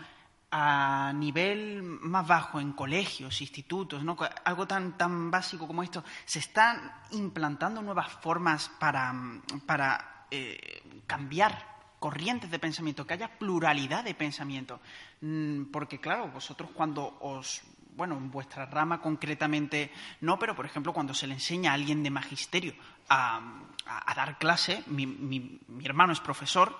[0.50, 4.16] a nivel más bajo, en colegios, institutos, ¿no?
[4.46, 9.14] algo tan, tan básico como esto, se están implantando nuevas formas para,
[9.66, 14.80] para eh, cambiar corrientes de pensamiento, que haya pluralidad de pensamiento.
[15.20, 17.62] Mm, porque, claro, vosotros cuando os
[17.96, 22.02] bueno, en vuestra rama concretamente no, pero por ejemplo cuando se le enseña a alguien
[22.02, 22.74] de magisterio
[23.08, 23.40] a,
[24.14, 26.78] dar clase, mi, hermano es profesor,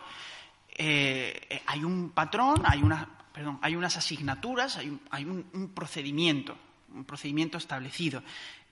[0.69, 4.79] eh, hay un patrón, hay una perdón, hay unas asignaturas,
[5.11, 6.57] hay un, procedimiento,
[6.95, 8.23] un procedimiento establecido.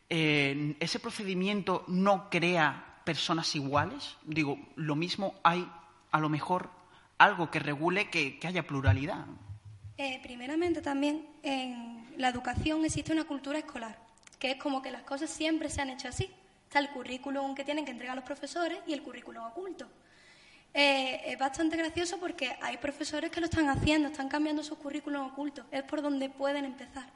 [0.08, 4.16] Eh, ¿Ese procedimiento no crea personas iguales?
[4.24, 5.68] Digo, lo mismo hay,
[6.10, 6.70] a lo mejor,
[7.18, 9.24] algo que regule que, haya pluralidad.
[9.96, 13.98] Eh, primeramente, también en la educación existe una cultura escolar,
[14.38, 16.30] que es como que las cosas siempre se han hecho así.
[16.64, 19.86] Está el currículum que tienen que entregar los profesores y el currículum oculto.
[20.76, 25.26] Eh, es bastante gracioso porque hay profesores que lo están haciendo, están cambiando sus currículum
[25.26, 25.64] ocultos.
[25.70, 27.06] Es por donde pueden empezar.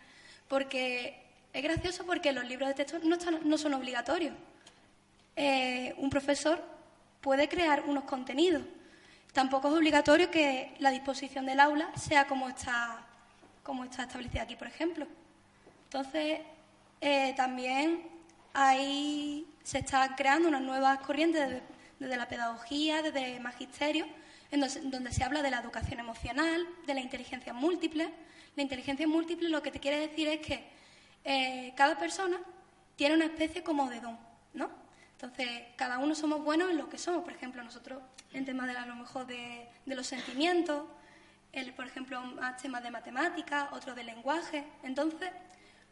[0.46, 1.20] Porque
[1.52, 4.34] es gracioso porque los libros de texto no, no son obligatorios.
[5.40, 6.60] Eh, un profesor
[7.20, 8.62] puede crear unos contenidos.
[9.32, 13.06] Tampoco es obligatorio que la disposición del aula sea como está,
[13.62, 15.06] como está establecida aquí, por ejemplo.
[15.84, 16.40] Entonces,
[17.00, 18.02] eh, también
[18.52, 21.62] hay, se está creando unas nuevas corrientes de
[21.98, 24.06] desde la pedagogía, desde el magisterio,
[24.50, 28.10] en donde, se habla de la educación emocional, de la inteligencia múltiple.
[28.56, 30.64] La inteligencia múltiple lo que te quiere decir es que
[31.24, 32.38] eh, cada persona
[32.96, 34.18] tiene una especie como de don,
[34.54, 34.87] ¿no?
[35.20, 37.24] Entonces, cada uno somos buenos en lo que somos.
[37.24, 38.00] Por ejemplo, nosotros
[38.32, 40.84] en temas de a lo mejor de, los sentimientos,
[41.50, 44.64] el, por ejemplo, más temas de matemáticas, otro de lenguaje.
[44.84, 45.30] Entonces,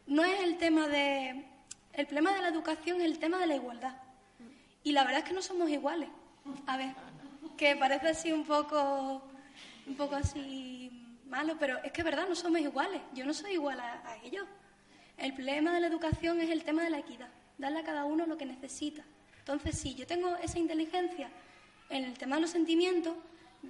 [0.05, 1.45] no es el tema de...
[1.91, 3.97] El problema de la educación es el tema de la igualdad.
[4.85, 6.07] Y la verdad es que no somos iguales.
[6.65, 6.95] A ver,
[7.57, 9.21] que parece así un poco,
[9.87, 13.01] un poco así malo, pero es que es verdad, no somos iguales.
[13.13, 14.47] Yo no soy igual a, ellos.
[15.17, 18.25] El problema de la educación es el tema de la equidad, darle a cada uno
[18.25, 19.03] lo que necesita.
[19.47, 21.29] Entonces, si yo tengo esa inteligencia
[21.89, 23.15] en el tema de los sentimientos,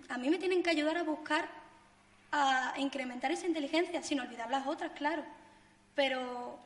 [0.10, 1.48] a mí me tienen que ayudar a buscar,
[2.32, 5.24] a incrementar esa inteligencia, sin olvidar las otras, claro.
[5.94, 6.58] Pero,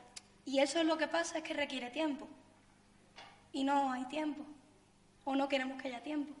[0.46, 2.26] y eso es lo que pasa, es que requiere tiempo
[3.52, 4.46] y no hay tiempo
[5.26, 6.32] o no queremos que haya tiempo.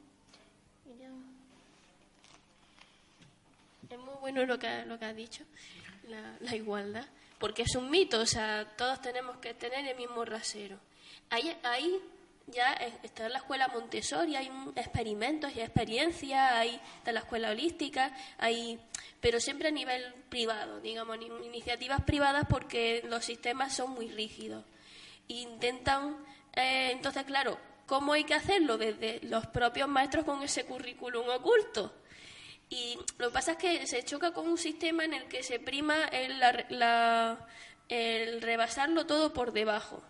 [3.90, 5.44] Es muy bueno lo que, lo has dicho,
[6.08, 7.04] la, igualdad,
[7.38, 10.78] porque es un mito, o sea, todos tenemos que tener el mismo rasero.
[11.28, 12.00] Ahí, ahí
[12.46, 18.14] ya está en la escuela Montessori, hay experimentos y experiencias, hay de la escuela holística,
[18.38, 18.80] hay,
[19.20, 24.64] pero siempre a nivel privado, digamos, iniciativas privadas porque los sistemas son muy rígidos.
[25.28, 26.16] Intentan
[26.54, 28.78] eh, entonces, claro, ¿cómo hay que hacerlo?
[28.78, 31.92] Desde los propios maestros con ese currículum oculto.
[32.68, 35.58] Y lo que pasa es que se choca con un sistema en el que se
[35.58, 36.42] prima el,
[37.88, 40.02] el rebasarlo todo por debajo.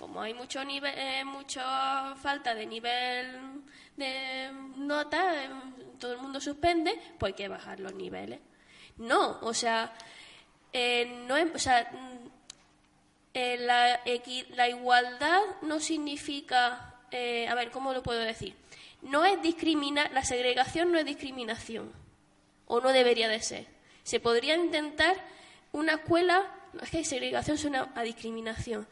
[0.00, 3.62] Como hay mucho nivel, eh, mucha falta de nivel
[3.98, 5.50] de nota, eh,
[5.98, 8.40] todo el mundo suspende, pues hay que bajar los niveles.
[8.96, 9.92] No, o sea,
[10.72, 11.90] no o sea,
[13.34, 14.00] eh, la,
[14.56, 18.56] la, igualdad no significa, eh, a ver, ¿cómo lo puedo decir?
[19.02, 21.92] No es discriminar, la segregación no es discriminación,
[22.66, 23.66] o no debería de ser.
[24.02, 25.14] Se podría intentar
[25.72, 28.88] una escuela, es que segregación suena a discriminación,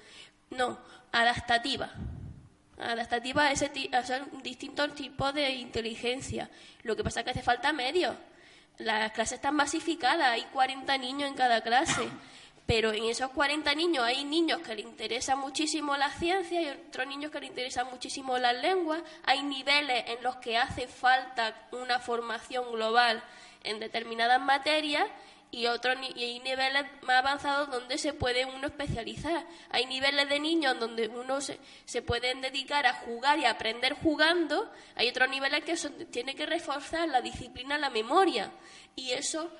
[0.50, 0.78] no,
[1.12, 1.90] adaptativa.
[2.78, 4.02] Adaptativa a, ese, a
[4.42, 6.48] distintos tipos de inteligencia.
[6.82, 8.14] Lo que pasa es que hace falta medios.
[8.78, 12.08] Las clases están masificadas, hay 40 niños en cada clase
[12.68, 17.06] pero en esos 40 niños hay niños que les interesa muchísimo la ciencia y otros
[17.06, 21.98] niños que les interesan muchísimo las lenguas, hay niveles en los que hace falta una
[21.98, 23.24] formación global
[23.64, 25.06] en determinadas materias
[25.50, 29.46] y otros y hay niveles más avanzados donde se puede uno especializar.
[29.70, 34.70] Hay niveles de niños donde uno se, se pueden dedicar a jugar y aprender jugando.
[34.94, 38.52] Hay otros niveles que son, tiene que reforzar la disciplina, la memoria.
[38.94, 39.50] Y eso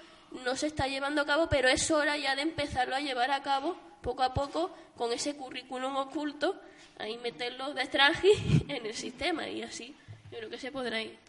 [0.45, 3.43] no se está llevando a cabo, pero es hora ya de empezarlo a llevar a
[3.43, 6.61] cabo poco a poco con ese currículum oculto,
[6.99, 8.29] ahí meterlo de extraje
[8.69, 9.97] en el sistema y así
[10.31, 11.28] yo creo que se podrá ir.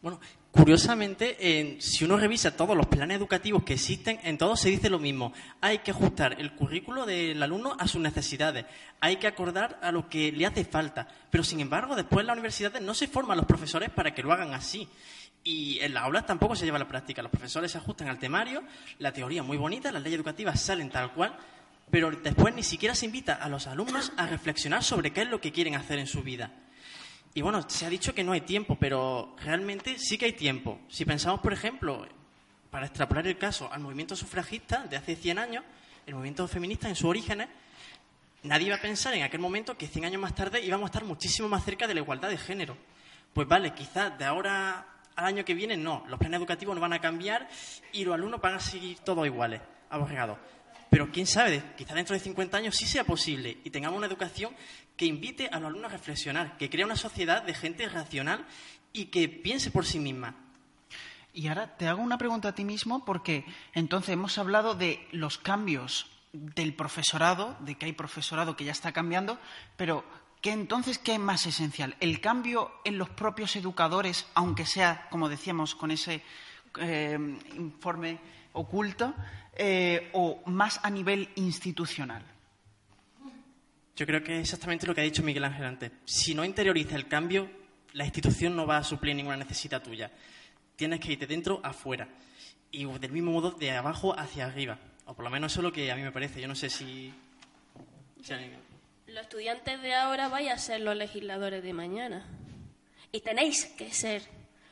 [0.00, 0.20] Bueno,
[0.52, 5.00] curiosamente, si uno revisa todos los planes educativos que existen, en todos se dice lo
[5.00, 5.32] mismo.
[5.60, 8.64] Hay que ajustar el currículo del alumno a sus necesidades.
[9.00, 11.08] Hay que acordar a lo que le hace falta.
[11.30, 14.32] Pero, sin embargo, después en las universidades no se forman los profesores para que lo
[14.32, 14.88] hagan así.
[15.42, 17.20] Y en las aulas tampoco se lleva a la práctica.
[17.20, 18.62] Los profesores se ajustan al temario,
[19.00, 21.36] la teoría muy bonita, las leyes educativas salen tal cual,
[21.90, 25.40] pero después ni siquiera se invita a los alumnos a reflexionar sobre qué es lo
[25.40, 26.52] que quieren hacer en su vida.
[27.38, 30.80] Y bueno, se ha dicho que no hay tiempo, pero realmente sí que hay tiempo.
[30.88, 32.04] Si pensamos, por ejemplo,
[32.68, 35.64] para extrapolar el caso al movimiento sufragista de hace 100 años,
[36.04, 37.46] el movimiento feminista en sus orígenes,
[38.42, 41.04] nadie iba a pensar en aquel momento que 100 años más tarde íbamos a estar
[41.04, 42.76] muchísimo más cerca de la igualdad de género.
[43.32, 44.84] Pues vale, quizás de ahora
[45.14, 47.48] al año que viene no, los planes educativos no van a cambiar
[47.92, 49.60] y los alumnos van a seguir todos iguales,
[49.90, 50.38] aborregados.
[50.90, 54.54] Pero quién sabe, quizá dentro de 50 años sí sea posible y tengamos una educación
[54.96, 58.46] que invite a los alumnos a reflexionar, que crea una sociedad de gente racional
[58.92, 60.34] y que piense por sí misma.
[61.32, 65.38] Y ahora te hago una pregunta a ti mismo porque entonces hemos hablado de los
[65.38, 69.38] cambios del profesorado, de que hay profesorado que ya está cambiando,
[69.76, 70.04] pero
[70.40, 71.96] ¿Qué entonces qué es más esencial?
[71.98, 76.22] ¿El cambio en los propios educadores, aunque sea, como decíamos, con ese
[76.80, 77.18] eh,
[77.56, 78.20] informe
[78.58, 79.14] oculto,
[79.54, 82.22] eh, o más a nivel institucional?
[83.96, 85.90] Yo creo que es exactamente lo que ha dicho Miguel Ángel antes.
[86.04, 87.50] Si no interioriza el cambio,
[87.94, 90.10] la institución no va a suplir ninguna necesidad tuya.
[90.76, 92.08] Tienes que ir de dentro afuera.
[92.70, 94.78] Y del mismo modo, de abajo hacia arriba.
[95.06, 96.40] O por lo menos eso es lo que a mí me parece.
[96.40, 97.12] Yo no sé si...
[98.22, 98.34] si
[99.08, 102.24] los estudiantes de ahora vais a ser los legisladores de mañana.
[103.10, 104.22] Y tenéis que ser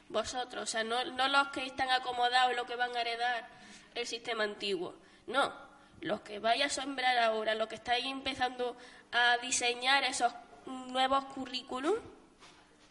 [0.09, 3.56] vosotros, o sea, no, no los que están acomodados, los que van a heredar
[3.99, 4.95] el sistema antiguo.
[5.27, 5.53] No,
[6.01, 8.77] los que vais a sembrar ahora, los que estáis empezando
[9.13, 10.33] a diseñar esos
[10.67, 11.95] nuevos currículum,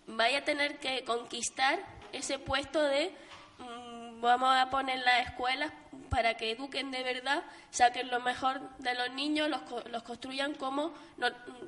[0.08, 1.80] vais a tener que conquistar
[2.12, 3.12] ese puesto de
[3.60, 5.72] mm, vamos a poner las escuelas
[6.10, 10.93] para que eduquen de verdad, saquen lo mejor de los niños, los, los construyan como,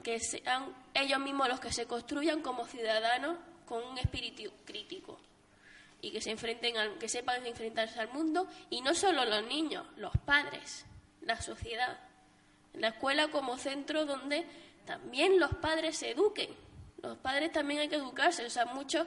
[0.04, 5.20] que sean ellos mismos los que se construyan como ciudadanos con un espíritu crítico
[6.02, 9.86] y que se enfrenten al, que sepan enfrentarse al mundo y no solo los niños,
[9.98, 10.86] los padres,
[11.22, 12.00] la sociedad,
[12.74, 14.46] la escuela como centro donde
[14.86, 16.68] también los padres se eduquen
[17.04, 19.06] los padres también hay que educarse, o sea, muchos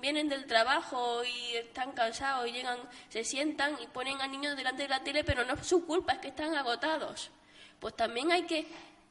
[0.00, 2.78] vienen del trabajo y están cansados y llegan,
[3.08, 6.12] se sientan y ponen a niños delante de la tele, pero no es su culpa,
[6.12, 7.30] es que están agotados.
[7.78, 8.66] Pues también hay que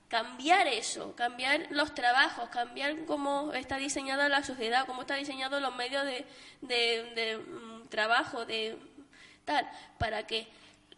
[0.09, 5.75] cambiar eso, cambiar los trabajos, cambiar cómo está diseñada la sociedad, cómo está diseñados los
[5.75, 6.25] medios de,
[6.61, 8.77] de mm, trabajo, de
[9.45, 10.47] tal, para que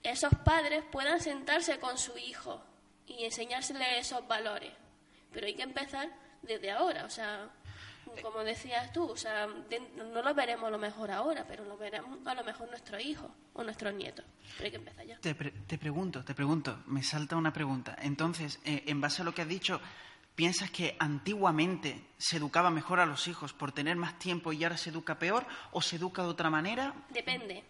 [0.01, 2.64] esos padres puedan sentarse con su hijo
[3.05, 4.72] y enseñársele esos valores.
[5.32, 6.09] Pero hay que empezar
[6.41, 7.49] desde ahora, o sea,
[8.22, 12.20] como decías tú, o sea, no lo veremos a lo mejor ahora, pero lo veremos
[12.26, 14.26] a lo mejor nuestros hijos o nuestros nietos.
[14.57, 15.20] Pero hay que empezar ya.
[15.20, 17.95] Te, te pregunto, te pregunto, me salta una pregunta.
[18.01, 19.80] Entonces, eh, en base a lo que has dicho,
[20.36, 24.78] ¿piensas que antiguamente se educaba mejor a los hijos por tener más tiempo y ahora
[24.78, 26.93] se educa peor o se educa de otra manera?
[27.09, 27.64] Depende.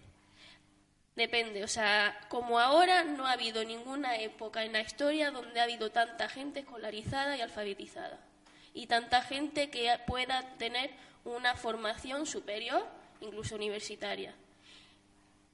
[1.16, 5.64] Depende, o sea, como ahora no ha habido ninguna época en la historia donde ha
[5.64, 8.31] habido tanta gente escolarizada y alfabetizada
[8.74, 10.92] y tanta gente que pueda tener
[11.24, 12.88] una formación superior,
[13.20, 14.34] incluso universitaria.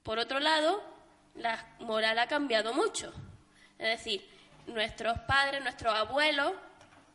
[0.04, 0.84] Por otro lado,
[1.36, 3.14] la moral ha cambiado mucho.
[3.78, 4.28] Es decir,
[4.68, 6.54] nuestros padres, nuestros abuelos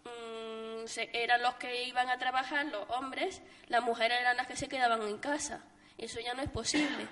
[0.05, 4.69] mm, eran los que iban a trabajar, los hombres, las mujeres eran las que se
[4.69, 5.63] quedaban en casa.
[5.97, 7.07] Eso ya no es posible.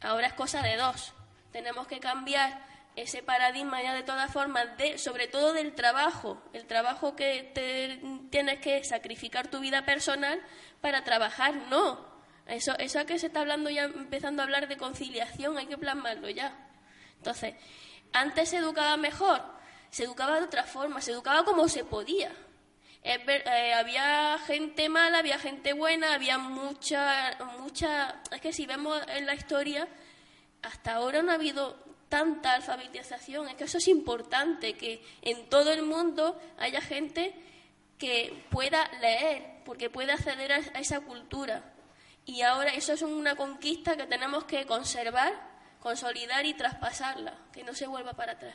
[0.00, 1.12] Ahora es cosa de dos.
[1.52, 2.69] Tenemos que cambiar
[3.02, 8.00] ese paradigma ya de todas formas, de, sobre todo del trabajo, el trabajo que te,
[8.30, 10.40] tienes que sacrificar tu vida personal
[10.80, 12.08] para trabajar, no.
[12.46, 16.28] Eso, eso que se está hablando ya, empezando a hablar de conciliación, hay que plasmarlo
[16.28, 16.56] ya.
[17.16, 17.54] Entonces,
[18.12, 19.42] antes se educaba mejor,
[19.90, 22.32] se educaba de otra forma, se educaba como se podía.
[23.02, 28.20] Eh, había gente mala, había gente buena, había mucha, mucha...
[28.30, 29.88] Es que si vemos en la historia,
[30.62, 33.48] hasta ahora no ha habido tanta alfabetización.
[33.48, 37.34] Es que eso es importante, que en todo el mundo haya gente
[37.96, 41.72] que pueda leer, porque pueda acceder a esa cultura.
[42.26, 45.32] Y ahora eso es una conquista que tenemos que conservar,
[45.80, 48.54] consolidar y traspasarla, que no se vuelva para atrás.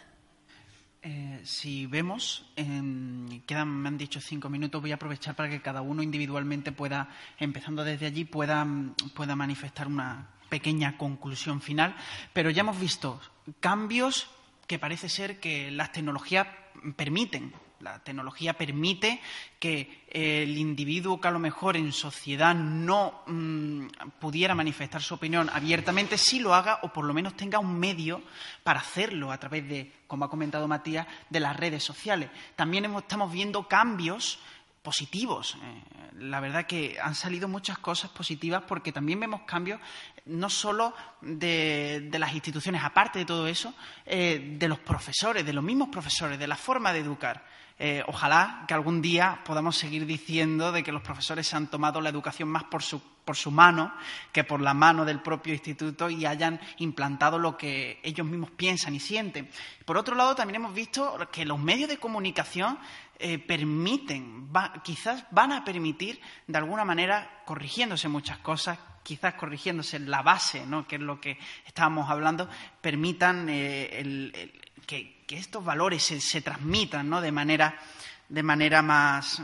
[1.01, 5.82] Eh, si vemos, quedan, me han dicho cinco minutos, voy a aprovechar para que cada
[5.82, 8.66] uno individualmente pueda, empezando desde allí, pueda,
[9.14, 11.95] pueda manifestar una pequeña conclusión final.
[12.33, 13.19] Pero ya hemos visto
[13.59, 14.27] cambios
[14.67, 16.47] que parece ser que las tecnologías
[16.95, 17.53] permiten
[17.85, 19.21] la tecnología permite
[19.59, 23.87] que el individuo que a lo mejor en sociedad no mm,
[24.19, 28.23] pudiera manifestar su opinión abiertamente, sí lo haga o por lo menos tenga un medio
[28.63, 32.29] para hacerlo a través de, como ha comentado Matías, de las redes sociales.
[32.55, 34.39] También estamos viendo cambios
[34.86, 35.57] positivos.
[35.61, 35.81] Eh,
[36.19, 39.81] la verdad que han salido muchas cosas positivas porque también vemos cambios
[40.25, 43.73] no solo de, las instituciones, aparte de todo eso,
[44.05, 47.43] eh, de los profesores, de los mismos profesores, de la forma de educar.
[47.77, 51.99] Eh, ojalá que algún día podamos seguir diciendo de que los profesores se han tomado
[51.99, 53.93] la educación más por su, por su mano
[54.31, 58.95] que por la mano del propio instituto y hayan implantado lo que ellos mismos piensan
[58.95, 59.49] y sienten.
[59.83, 62.79] Por otro lado, también hemos visto que los medios de comunicación
[63.18, 64.49] eh, permiten,
[64.84, 70.88] quizás van a permitir, de alguna manera, corrigiéndose muchas cosas, quizás corrigiéndose la base, ¿no?
[70.88, 72.49] que es lo que estábamos hablando,
[72.82, 74.51] permitan eh,
[74.86, 77.22] que, estos valores se, transmitan ¿no?
[77.22, 77.80] de manera,
[78.28, 79.41] de manera más,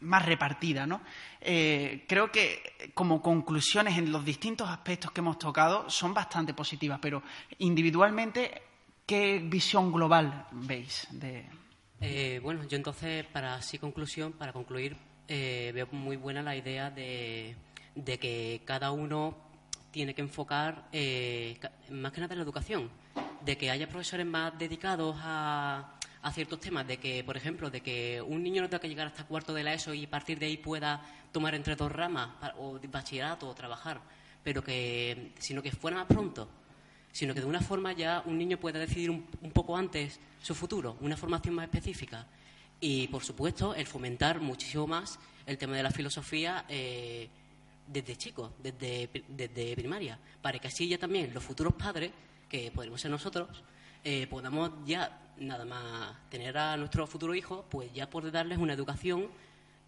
[0.00, 0.86] más repartida.
[0.86, 1.00] ¿no?
[1.40, 6.98] Eh, creo que como conclusiones en los distintos aspectos que hemos tocado son bastante positivas,
[7.00, 7.22] pero
[7.58, 8.62] individualmente,
[9.06, 11.46] ¿qué visión global veis de,
[12.00, 14.96] eh, bueno, yo entonces, para así conclusión, para concluir,
[15.28, 17.56] eh, veo muy buena la idea de,
[17.94, 19.36] que cada uno
[19.90, 21.58] tiene que enfocar eh,
[21.90, 22.90] más que nada en la educación,
[23.44, 25.96] de que haya profesores más dedicados a,
[26.32, 29.24] ciertos temas, de que, por ejemplo, de que un niño no tenga que llegar hasta
[29.24, 32.78] cuarto de la ESO y a partir de ahí pueda tomar entre dos ramas, o
[32.90, 34.00] bachillerato o trabajar,
[34.42, 36.48] pero que, sino que fuera más pronto
[37.12, 40.96] sino que de una forma ya un niño pueda decidir un, poco antes su futuro,
[41.00, 42.26] una formación más específica.
[42.80, 47.28] Y, por supuesto, el fomentar muchísimo más el tema de la filosofía eh,
[47.86, 52.12] desde chicos, desde, desde primaria, para que así ya también los futuros padres,
[52.48, 53.62] que podremos ser nosotros,
[54.02, 58.74] eh, podamos ya nada más tener a nuestro futuro hijo, pues ya poder darles una
[58.74, 59.28] educación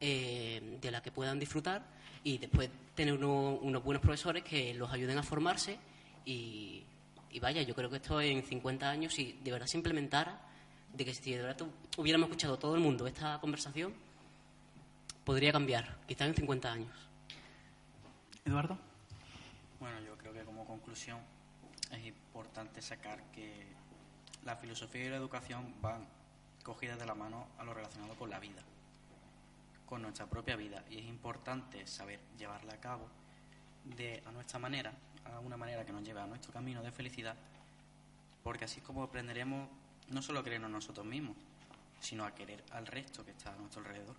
[0.01, 1.83] eh, de la que puedan disfrutar
[2.25, 5.79] y después tener unos buenos profesores que los ayuden a formarse
[6.25, 6.83] y,
[7.33, 10.39] y vaya, yo creo que esto en 50 años, si de verdad se implementara,
[10.93, 11.67] de que si de verdad
[11.97, 13.95] hubiéramos escuchado todo el mundo esta conversación,
[15.25, 17.09] podría cambiar, quizás en 50 años.
[18.45, 18.79] Eduardo.
[19.81, 21.19] Bueno, yo creo que como conclusión
[21.91, 23.67] es importante sacar que
[24.45, 26.07] la filosofía y la educación van
[26.63, 28.63] cogidas de la mano a lo relacionado con la vida,
[29.87, 33.09] con nuestra propia vida, y es importante saber llevarla a cabo
[33.85, 34.93] de a nuestra manera
[35.25, 37.37] a una manera que nos lleve a nuestro camino de felicidad,
[38.43, 39.69] porque así es como aprenderemos
[40.09, 41.37] no solo a querernos nosotros mismos,
[42.01, 44.17] sino a querer al resto que está a nuestro alrededor.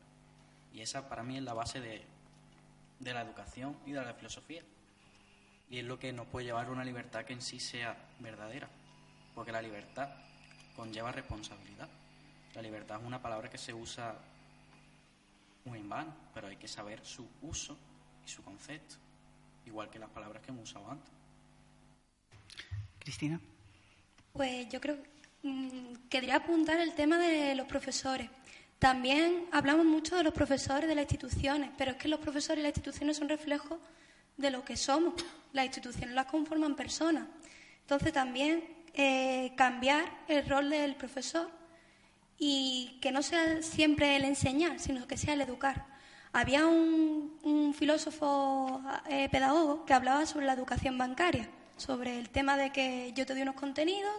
[0.73, 2.03] Y esa para mí es la base de,
[2.99, 4.63] de la educación y de la filosofía.
[5.69, 8.69] Y es lo que nos puede llevar a una libertad que en sí sea verdadera,
[9.35, 10.09] porque la libertad
[10.75, 11.89] conlleva responsabilidad.
[12.55, 14.15] La libertad es una palabra que se usa
[15.65, 17.77] muy en vano, pero hay que saber su uso
[18.25, 19.02] y su concepto
[19.65, 21.11] igual que las palabras que hemos usado antes.
[22.99, 23.39] Cristina.
[24.33, 25.09] Pues yo creo que
[25.47, 28.29] mm, quería apuntar el tema de los profesores.
[28.79, 32.63] También hablamos mucho de los profesores de las instituciones, pero es que los profesores y
[32.63, 33.79] las instituciones son reflejos
[34.37, 35.13] de lo que somos.
[35.53, 37.27] Las instituciones las conforman personas.
[37.81, 41.49] Entonces también eh, cambiar el rol del profesor
[42.37, 45.92] y que no sea siempre el enseñar, sino que sea el educar.
[46.33, 52.71] Había un, filósofo eh, pedagogo que hablaba sobre la educación bancaria, sobre el tema de
[52.71, 54.13] que yo te doy unos contenidos,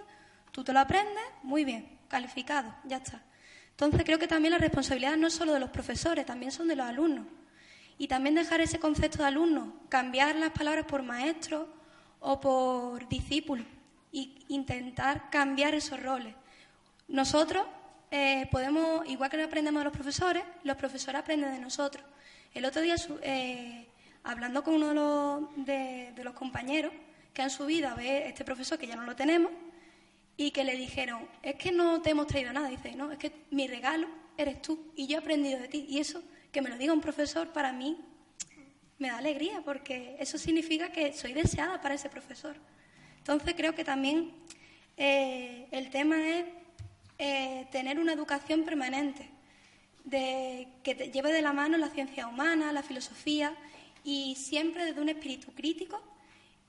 [0.51, 3.23] tú te lo aprendes, muy bien, calificado, ya está.
[3.71, 6.77] Entonces creo que también la responsabilidad no es solo de los profesores, también son de
[6.77, 7.27] los alumnos.
[7.99, 11.69] Y también dejar ese concepto de alumno, cambiar las palabras por maestro
[12.21, 13.65] o por discípulo
[14.13, 16.35] e intentar cambiar esos roles.
[17.09, 17.67] Nosotros
[18.17, 22.05] eh, podemos, igual que aprendemos de los profesores, los profesores aprenden de nosotros.
[22.55, 23.89] El otro día, eh,
[24.23, 26.93] hablando con uno de los, compañeros
[27.33, 29.51] que han subido a ver este profesor, que ya no lo tenemos,
[30.37, 32.69] y que le dijeron, es que no te hemos traído nada.
[32.69, 34.07] Dice, no, es que mi regalo
[34.37, 35.85] eres tú y yo he aprendido de ti.
[35.89, 37.99] Y eso, que me lo diga un profesor, para mí
[39.01, 42.55] me da alegría, porque eso significa que soy deseada para ese profesor.
[43.19, 44.33] Entonces creo que también
[44.97, 46.45] Eh, el tema es
[47.19, 49.29] eh, tener una educación permanente,
[50.05, 53.55] de, que te lleve de la mano la ciencia humana, la filosofía,
[54.05, 56.03] y siempre desde un espíritu crítico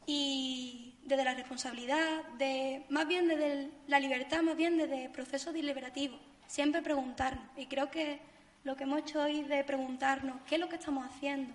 [0.05, 6.19] y desde la responsabilidad, de, más bien desde la libertad, más bien desde procesos deliberativos,
[6.47, 7.45] siempre preguntarnos.
[7.57, 8.19] Y creo que
[8.63, 11.53] lo que hemos hecho hoy de preguntarnos qué es lo que estamos haciendo,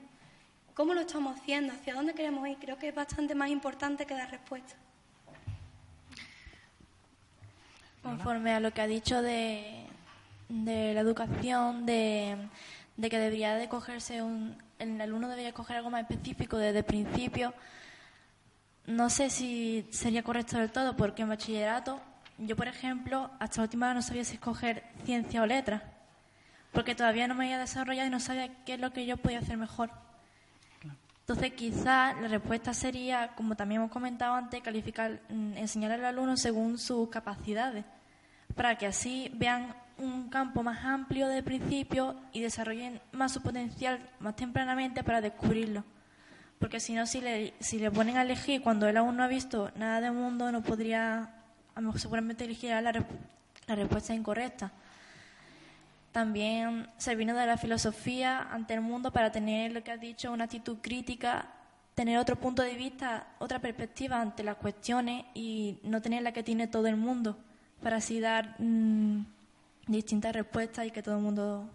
[0.74, 4.14] cómo lo estamos haciendo, hacia dónde queremos ir, creo que es bastante más importante que
[4.14, 4.74] dar respuesta.
[8.02, 9.86] Conforme a lo que ha dicho de,
[10.48, 12.36] de la educación, de,
[12.96, 16.84] de, que debería de cogerse un, el alumno debería coger algo más específico desde el
[16.84, 17.54] principio,
[18.86, 22.00] no sé si sería correcto del todo, porque en bachillerato,
[22.38, 25.84] yo por ejemplo, hasta la última hora no sabía si escoger ciencia o letra,
[26.72, 29.40] porque todavía no me había desarrollado y no sabía qué es lo que yo podía
[29.40, 29.90] hacer mejor.
[31.30, 36.36] Entonces, quizás la respuesta sería, como también hemos comentado antes, calificar, mm, enseñar al alumno
[36.36, 37.84] según sus capacidades,
[38.56, 44.00] para que así vean un campo más amplio de principio y desarrollen más su potencial
[44.18, 45.84] más tempranamente para descubrirlo.
[46.58, 49.28] Porque si no, si le, si le ponen a elegir cuando él aún no ha
[49.28, 51.30] visto nada del mundo, no podría,
[51.76, 54.72] a lo mejor seguramente elegir la, la respuesta incorrecta.
[56.12, 60.32] También se vino de la filosofía ante el mundo para tener, lo que has dicho,
[60.32, 61.46] una actitud crítica,
[61.94, 66.42] tener otro punto de vista, otra perspectiva ante las cuestiones y no tener la que
[66.42, 67.38] tiene todo el mundo,
[67.82, 69.24] para así dar mm,
[69.86, 71.70] distintas respuestas y que todo el mundo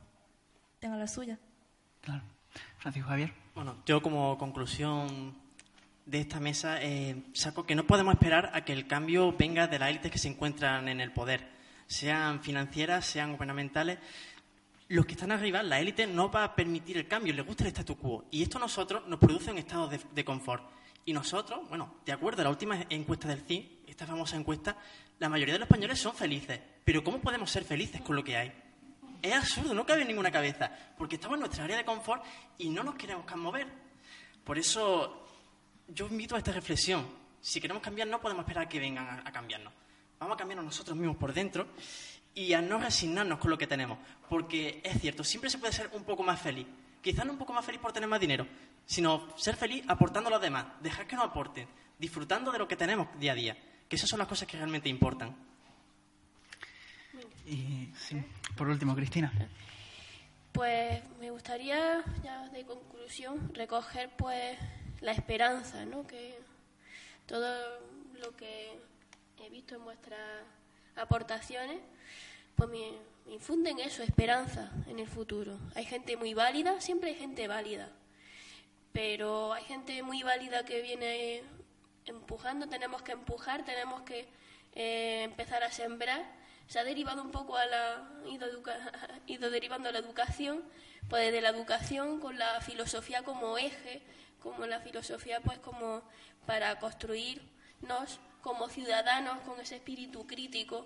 [0.79, 1.39] tenga la suya.
[2.01, 2.23] Claro.
[2.77, 3.33] Francisco Javier.
[3.53, 5.33] Bueno, yo como conclusión
[6.05, 9.79] de esta mesa eh, saco que no podemos esperar a que el cambio venga de
[9.79, 11.54] las élites que se encuentran en el poder
[11.88, 13.99] sean financieras, sean gubernamentales,
[14.88, 17.69] los que están arriba, la élite, no va a permitir el cambio, les gusta el
[17.69, 18.25] statu quo.
[18.29, 20.63] Y esto a nosotros nos produce un estado de, confort.
[21.05, 24.77] Y nosotros, bueno, de acuerdo la última encuesta del CIN, esta famosa encuesta,
[25.19, 26.59] la mayoría de los españoles son felices.
[26.83, 28.53] Pero ¿cómo podemos ser felices con lo que hay?
[29.21, 32.23] Es absurdo, no cabe en ninguna cabeza, porque estamos en nuestra área de confort
[32.59, 33.67] y no nos queremos mover.
[34.43, 35.27] Por eso
[35.88, 37.07] yo invito a esta reflexión.
[37.41, 39.73] Si queremos cambiar, no podemos esperar que vengan a cambiarnos
[40.20, 41.68] vamos a cambiarnos nosotros mismos por dentro
[42.34, 43.97] y a no resignarnos con lo que tenemos.
[44.30, 46.68] Porque es cierto, siempre se puede ser un poco más feliz.
[47.01, 48.47] Quizás no un poco más feliz por tener más dinero,
[48.86, 51.68] sino ser feliz aportando a los demás, dejar que nos aporten,
[51.99, 53.57] disfrutando de lo que tenemos día a día.
[53.88, 55.36] Que esas son las cosas que realmente importan.
[57.45, 57.89] Y
[58.57, 59.32] por último, Cristina.
[60.51, 64.57] Pues me gustaría, ya de conclusión, recoger pues
[65.01, 66.07] la esperanza, ¿no?
[66.07, 66.39] Que
[67.28, 67.80] todo
[68.20, 68.80] lo que
[69.39, 70.19] he visto en vuestras
[70.95, 71.79] aportaciones,
[72.55, 72.93] pues me,
[73.27, 75.57] infunden eso, esperanza en el futuro.
[75.75, 77.89] Hay gente muy válida, siempre hay gente válida,
[78.93, 81.43] pero hay gente muy válida que viene
[82.05, 84.27] empujando, tenemos que empujar, tenemos que
[84.73, 86.23] eh, empezar a sembrar.
[86.67, 88.47] Se ha derivado un poco a la, ido,
[89.27, 90.63] ido derivando a la educación,
[91.09, 94.01] pues de la educación con la filosofía como eje,
[94.41, 96.03] como la filosofía pues como
[96.45, 100.85] para construirnos como ciudadanos con ese espíritu crítico,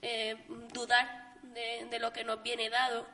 [0.00, 0.36] eh,
[0.72, 3.04] dudar de, lo que nos viene dado,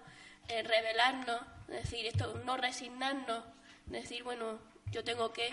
[0.49, 3.43] eh, revelarnos, decir, esto, no resignarnos,
[3.87, 4.59] decir, bueno,
[4.93, 5.49] yo tengo que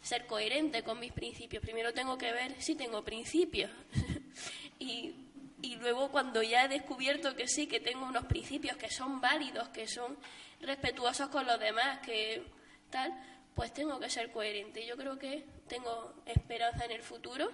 [0.00, 1.60] ser coherente con mis principios.
[1.60, 3.68] Primero tengo que ver si tengo principios.
[4.78, 5.16] y,
[5.60, 9.70] y luego cuando ya he descubierto que sí, que tengo unos principios que son válidos,
[9.70, 10.16] que son
[10.60, 12.44] respetuosos con los demás, que
[12.90, 13.12] tal,
[13.56, 14.86] pues tengo que ser coherente.
[14.86, 17.50] Yo creo que tengo esperanza en el futuro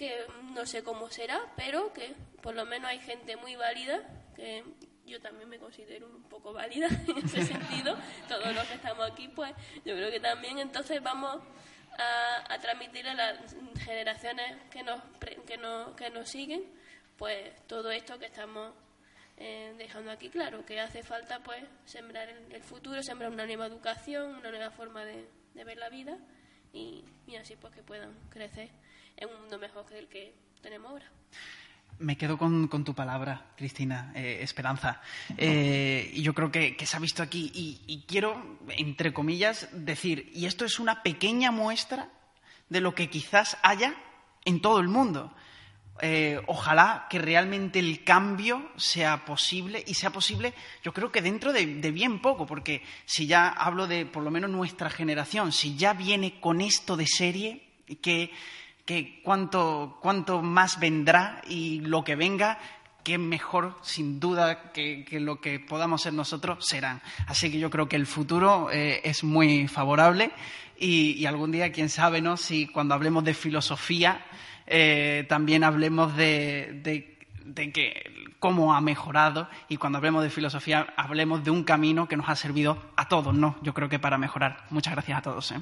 [0.00, 0.24] que
[0.54, 4.00] no sé cómo será, pero que por lo menos hay gente muy válida,
[4.34, 4.64] que
[5.04, 9.28] yo también me considero un poco válida en ese sentido, todos los que estamos aquí,
[9.28, 9.52] pues
[9.84, 10.58] yo creo que también.
[10.58, 11.42] Entonces vamos
[11.98, 15.02] a, transmitir a las generaciones que nos,
[15.46, 16.64] que, nos, que nos siguen,
[17.18, 18.72] pues todo esto que estamos
[19.36, 20.30] eh, dejando aquí.
[20.30, 24.70] Claro, que hace falta pues sembrar el, el, futuro, sembrar una nueva educación, una nueva
[24.70, 26.16] forma de, de ver la vida
[26.72, 28.70] y, y así pues que puedan crecer
[29.16, 31.10] en un mundo mejor que el que tenemos ahora.
[31.98, 35.02] Me quedo con, tu palabra, Cristina, eh, esperanza.
[35.36, 40.46] Eh, y yo creo que, se ha visto aquí y, quiero, entre comillas, decir, y
[40.46, 42.08] esto es una pequeña muestra
[42.70, 43.94] de lo que quizás haya
[44.46, 45.34] en todo el mundo.
[46.00, 51.52] Eh, ojalá que realmente el cambio sea posible y sea posible, yo creo que dentro
[51.52, 55.76] de, de, bien poco, porque si ya hablo de por lo menos nuestra generación, si
[55.76, 57.66] ya viene con esto de serie,
[58.00, 58.30] que
[58.90, 62.58] que cuánto, más vendrá y lo que venga,
[63.04, 67.00] que mejor, sin duda, que, lo que podamos ser nosotros, serán.
[67.28, 70.32] Así que yo creo que el futuro eh, es muy favorable
[70.76, 72.36] y, algún día, quién sabe, ¿no?
[72.36, 74.26] Si cuando hablemos de filosofía
[74.66, 76.80] eh, también hablemos de,
[77.44, 82.16] de, que cómo ha mejorado y cuando hablemos de filosofía hablemos de un camino que
[82.16, 83.56] nos ha servido a todos, ¿no?
[83.62, 84.64] Yo creo que para mejorar.
[84.70, 85.52] Muchas gracias a todos.
[85.52, 85.58] ¿eh?